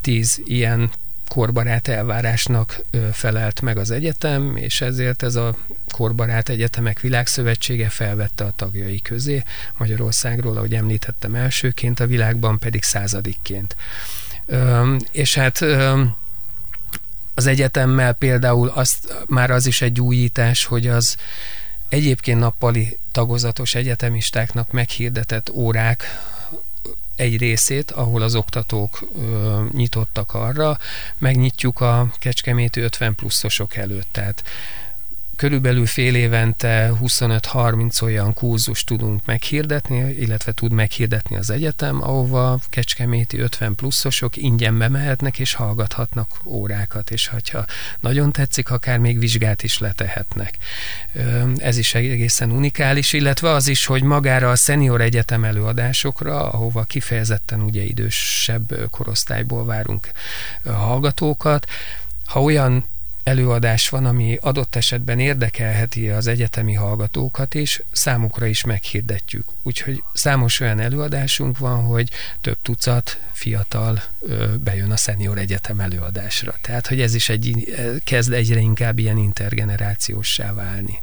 Tíz 0.00 0.40
ilyen 0.44 0.90
korbarát 1.28 1.88
elvárásnak 1.88 2.80
felelt 3.12 3.60
meg 3.60 3.78
az 3.78 3.90
egyetem, 3.90 4.56
és 4.56 4.80
ezért 4.80 5.22
ez 5.22 5.34
a 5.34 5.56
Korbarát 5.92 6.48
Egyetemek 6.48 7.00
Világszövetsége 7.00 7.88
felvette 7.88 8.44
a 8.44 8.52
tagjai 8.56 9.00
közé 9.00 9.42
Magyarországról, 9.76 10.56
ahogy 10.56 10.74
említettem 10.74 11.34
elsőként, 11.34 12.00
a 12.00 12.06
világban 12.06 12.58
pedig 12.58 12.82
századikként. 12.82 13.76
És 15.12 15.34
hát 15.34 15.64
az 17.34 17.46
egyetemmel 17.46 18.12
például 18.12 18.68
azt, 18.68 19.24
már 19.26 19.50
az 19.50 19.66
is 19.66 19.82
egy 19.82 20.00
újítás, 20.00 20.64
hogy 20.64 20.86
az 20.86 21.16
egyébként 21.88 22.38
nappali 22.38 22.98
tagozatos 23.12 23.74
egyetemistáknak 23.74 24.72
meghirdetett 24.72 25.50
órák 25.50 26.04
egy 27.16 27.38
részét, 27.38 27.90
ahol 27.90 28.22
az 28.22 28.34
oktatók 28.34 29.08
ö, 29.18 29.62
nyitottak 29.72 30.34
arra, 30.34 30.78
megnyitjuk 31.18 31.80
a 31.80 32.10
Kecskeméti 32.18 32.80
50 32.80 33.14
pluszosok 33.14 33.76
előtt. 33.76 34.08
Tehát 34.12 34.42
körülbelül 35.36 35.86
fél 35.86 36.14
évente 36.14 36.92
25-30 37.02 38.02
olyan 38.02 38.32
kurzus 38.32 38.84
tudunk 38.84 39.24
meghirdetni, 39.24 40.10
illetve 40.10 40.52
tud 40.52 40.72
meghirdetni 40.72 41.36
az 41.36 41.50
egyetem, 41.50 42.02
ahova 42.02 42.58
kecskeméti 42.68 43.38
50 43.38 43.74
pluszosok 43.74 44.36
ingyen 44.36 44.78
bemehetnek 44.78 45.38
és 45.38 45.54
hallgathatnak 45.54 46.40
órákat, 46.44 47.10
és 47.10 47.28
ha 47.28 47.64
nagyon 48.00 48.32
tetszik, 48.32 48.70
akár 48.70 48.98
még 48.98 49.18
vizsgát 49.18 49.62
is 49.62 49.78
letehetnek. 49.78 50.56
Ez 51.56 51.76
is 51.76 51.94
egészen 51.94 52.50
unikális, 52.50 53.12
illetve 53.12 53.50
az 53.50 53.68
is, 53.68 53.86
hogy 53.86 54.02
magára 54.02 54.50
a 54.50 54.56
senior 54.56 55.00
egyetem 55.00 55.44
előadásokra, 55.44 56.50
ahova 56.50 56.82
kifejezetten 56.82 57.60
ugye 57.60 57.82
idősebb 57.82 58.90
korosztályból 58.90 59.64
várunk 59.64 60.10
hallgatókat, 60.64 61.66
ha 62.24 62.42
olyan 62.42 62.84
előadás 63.26 63.88
van, 63.88 64.06
ami 64.06 64.38
adott 64.40 64.74
esetben 64.74 65.20
érdekelheti 65.20 66.08
az 66.08 66.26
egyetemi 66.26 66.74
hallgatókat 66.74 67.54
is, 67.54 67.80
számukra 67.92 68.46
is 68.46 68.64
meghirdetjük. 68.64 69.44
Úgyhogy 69.62 70.02
számos 70.12 70.60
olyan 70.60 70.80
előadásunk 70.80 71.58
van, 71.58 71.84
hogy 71.84 72.10
több 72.40 72.58
tucat 72.62 73.20
fiatal 73.32 74.02
bejön 74.60 74.90
a 74.90 74.96
szenior 74.96 75.38
egyetem 75.38 75.80
előadásra. 75.80 76.54
Tehát, 76.60 76.86
hogy 76.86 77.00
ez 77.00 77.14
is 77.14 77.28
egy, 77.28 77.74
kezd 78.04 78.32
egyre 78.32 78.60
inkább 78.60 78.98
ilyen 78.98 79.18
intergenerációssá 79.18 80.52
válni. 80.52 81.02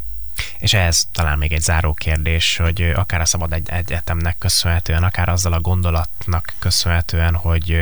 És 0.59 0.73
ez 0.73 1.03
talán 1.11 1.37
még 1.37 1.53
egy 1.53 1.61
záró 1.61 1.93
kérdés, 1.93 2.57
hogy 2.57 2.91
akár 2.95 3.21
a 3.21 3.25
Szabad 3.25 3.53
egy 3.53 3.69
Egyetemnek 3.69 4.37
köszönhetően, 4.37 5.03
akár 5.03 5.29
azzal 5.29 5.53
a 5.53 5.61
gondolatnak 5.61 6.53
köszönhetően, 6.59 7.35
hogy, 7.35 7.77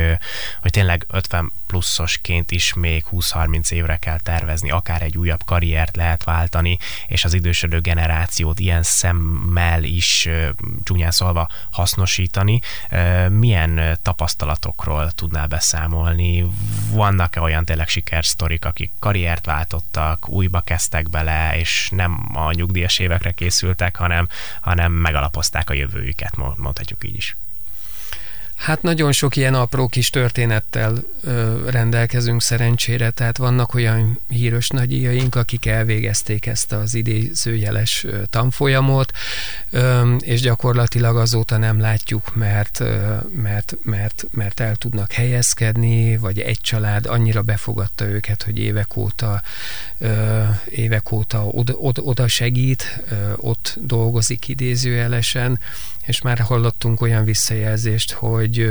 hogy 0.60 0.70
tényleg 0.70 1.04
50 1.08 1.52
pluszosként 1.72 2.50
is 2.50 2.72
még 2.72 3.04
20-30 3.12 3.70
évre 3.70 3.96
kell 3.96 4.18
tervezni, 4.18 4.70
akár 4.70 5.02
egy 5.02 5.16
újabb 5.16 5.44
karriert 5.44 5.96
lehet 5.96 6.24
váltani, 6.24 6.78
és 7.06 7.24
az 7.24 7.34
idősödő 7.34 7.80
generációt 7.80 8.58
ilyen 8.58 8.82
szemmel 8.82 9.82
is 9.82 10.28
csúnyán 10.82 11.10
szólva 11.10 11.48
hasznosítani. 11.70 12.60
Milyen 13.28 13.98
tapasztalatokról 14.02 15.10
tudnál 15.10 15.46
beszámolni? 15.46 16.44
Vannak-e 16.90 17.40
olyan 17.40 17.64
tényleg 17.64 17.88
sikersztorik, 17.88 18.64
akik 18.64 18.90
karriert 18.98 19.46
váltottak, 19.46 20.28
újba 20.28 20.60
kezdtek 20.60 21.10
bele, 21.10 21.58
és 21.58 21.88
nem 21.92 22.28
a 22.34 22.52
nyugdíjas 22.52 22.98
évekre 22.98 23.32
készültek, 23.32 23.96
hanem, 23.96 24.28
hanem 24.60 24.92
megalapozták 24.92 25.70
a 25.70 25.74
jövőjüket, 25.74 26.36
mondhatjuk 26.36 27.04
így 27.04 27.16
is. 27.16 27.36
Hát 28.62 28.82
nagyon 28.82 29.12
sok 29.12 29.36
ilyen 29.36 29.54
apró 29.54 29.88
kis 29.88 30.10
történettel 30.10 31.04
ö, 31.20 31.70
rendelkezünk 31.70 32.42
szerencsére, 32.42 33.10
tehát 33.10 33.36
vannak 33.36 33.74
olyan 33.74 34.20
híres 34.28 34.68
nagyíjaink, 34.68 35.34
akik 35.34 35.66
elvégezték 35.66 36.46
ezt 36.46 36.72
az 36.72 36.94
idézőjeles 36.94 38.06
tanfolyamot, 38.30 39.12
ö, 39.70 40.14
és 40.14 40.40
gyakorlatilag 40.40 41.16
azóta 41.16 41.56
nem 41.56 41.80
látjuk, 41.80 42.34
mert, 42.34 42.80
ö, 42.80 43.16
mert, 43.34 43.76
mert, 43.82 44.26
mert 44.30 44.60
el 44.60 44.76
tudnak 44.76 45.12
helyezkedni, 45.12 46.16
vagy 46.16 46.40
egy 46.40 46.60
család 46.60 47.06
annyira 47.06 47.42
befogadta 47.42 48.04
őket, 48.04 48.42
hogy 48.42 48.58
évek 48.58 48.96
óta, 48.96 49.42
ö, 49.98 50.42
évek 50.68 51.12
óta 51.12 51.46
oda, 51.46 51.72
oda, 51.72 52.02
oda 52.02 52.28
segít, 52.28 53.02
ö, 53.08 53.32
ott 53.36 53.76
dolgozik 53.80 54.48
idézőjelesen, 54.48 55.58
és 56.06 56.20
már 56.20 56.38
hallottunk 56.38 57.00
olyan 57.00 57.24
visszajelzést, 57.24 58.12
hogy 58.12 58.70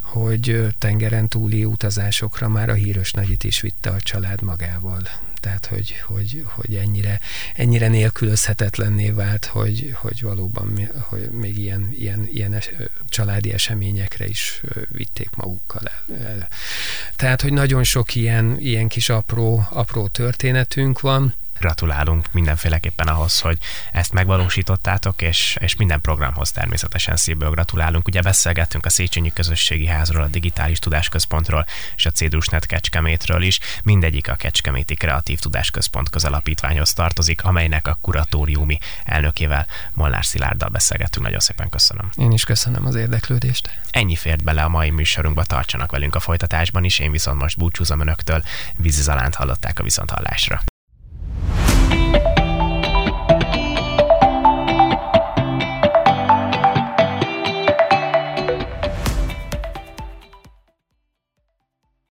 hogy 0.00 0.66
tengeren 0.78 1.28
túli 1.28 1.64
utazásokra 1.64 2.48
már 2.48 2.68
a 2.68 2.74
híros 2.74 3.12
nagyit 3.12 3.44
is 3.44 3.60
vitte 3.60 3.90
a 3.90 4.00
család 4.00 4.42
magával. 4.42 5.00
Tehát, 5.40 5.66
hogy, 5.66 6.02
hogy, 6.06 6.44
hogy 6.48 6.74
ennyire, 6.74 7.20
ennyire 7.54 7.88
nélkülözhetetlenné 7.88 9.10
vált, 9.10 9.44
hogy, 9.44 9.94
hogy 9.94 10.22
valóban 10.22 10.90
hogy 11.08 11.30
még 11.30 11.58
ilyen, 11.58 11.88
ilyen, 11.92 12.26
ilyen 12.32 12.54
es, 12.54 12.70
családi 13.08 13.52
eseményekre 13.52 14.26
is 14.26 14.60
vitték 14.88 15.30
magukkal 15.36 15.82
el. 16.20 16.48
Tehát, 17.16 17.42
hogy 17.42 17.52
nagyon 17.52 17.84
sok 17.84 18.14
ilyen, 18.14 18.56
ilyen 18.58 18.88
kis 18.88 19.08
apró, 19.08 19.66
apró 19.70 20.08
történetünk 20.08 21.00
van, 21.00 21.34
gratulálunk 21.62 22.32
mindenféleképpen 22.32 23.08
ahhoz, 23.08 23.40
hogy 23.40 23.58
ezt 23.92 24.12
megvalósítottátok, 24.12 25.22
és, 25.22 25.56
és 25.60 25.76
minden 25.76 26.00
programhoz 26.00 26.50
természetesen 26.50 27.16
szívből 27.16 27.50
gratulálunk. 27.50 28.08
Ugye 28.08 28.20
beszélgettünk 28.20 28.86
a 28.86 28.90
Széchenyi 28.90 29.32
Közösségi 29.32 29.86
Házról, 29.86 30.22
a 30.22 30.26
Digitális 30.26 30.78
Tudásközpontról 30.78 31.66
és 31.96 32.06
a 32.06 32.10
Cédrusnet 32.10 32.66
Kecskemétről 32.66 33.42
is. 33.42 33.60
Mindegyik 33.82 34.28
a 34.28 34.34
Kecskeméti 34.34 34.94
Kreatív 34.94 35.38
Tudásközpont 35.38 36.10
közalapítványhoz 36.10 36.92
tartozik, 36.92 37.44
amelynek 37.44 37.86
a 37.86 37.98
kuratóriumi 38.00 38.78
elnökével 39.04 39.66
Molnár 39.92 40.24
Szilárddal 40.24 40.68
beszélgettünk. 40.68 41.24
Nagyon 41.24 41.40
szépen 41.40 41.68
köszönöm. 41.68 42.10
Én 42.16 42.32
is 42.32 42.44
köszönöm 42.44 42.86
az 42.86 42.94
érdeklődést. 42.94 43.70
Ennyi 43.90 44.16
fért 44.16 44.44
bele 44.44 44.62
a 44.62 44.68
mai 44.68 44.90
műsorunkba, 44.90 45.44
tartsanak 45.44 45.90
velünk 45.90 46.14
a 46.14 46.20
folytatásban 46.20 46.84
is. 46.84 46.98
Én 46.98 47.10
viszont 47.10 47.40
most 47.40 47.58
búcsúzom 47.58 48.00
önöktől. 48.00 48.42
Vízi 48.76 49.02
Zalánt 49.02 49.34
hallották 49.34 49.78
a 49.78 49.82
viszonthallásra. 49.82 50.62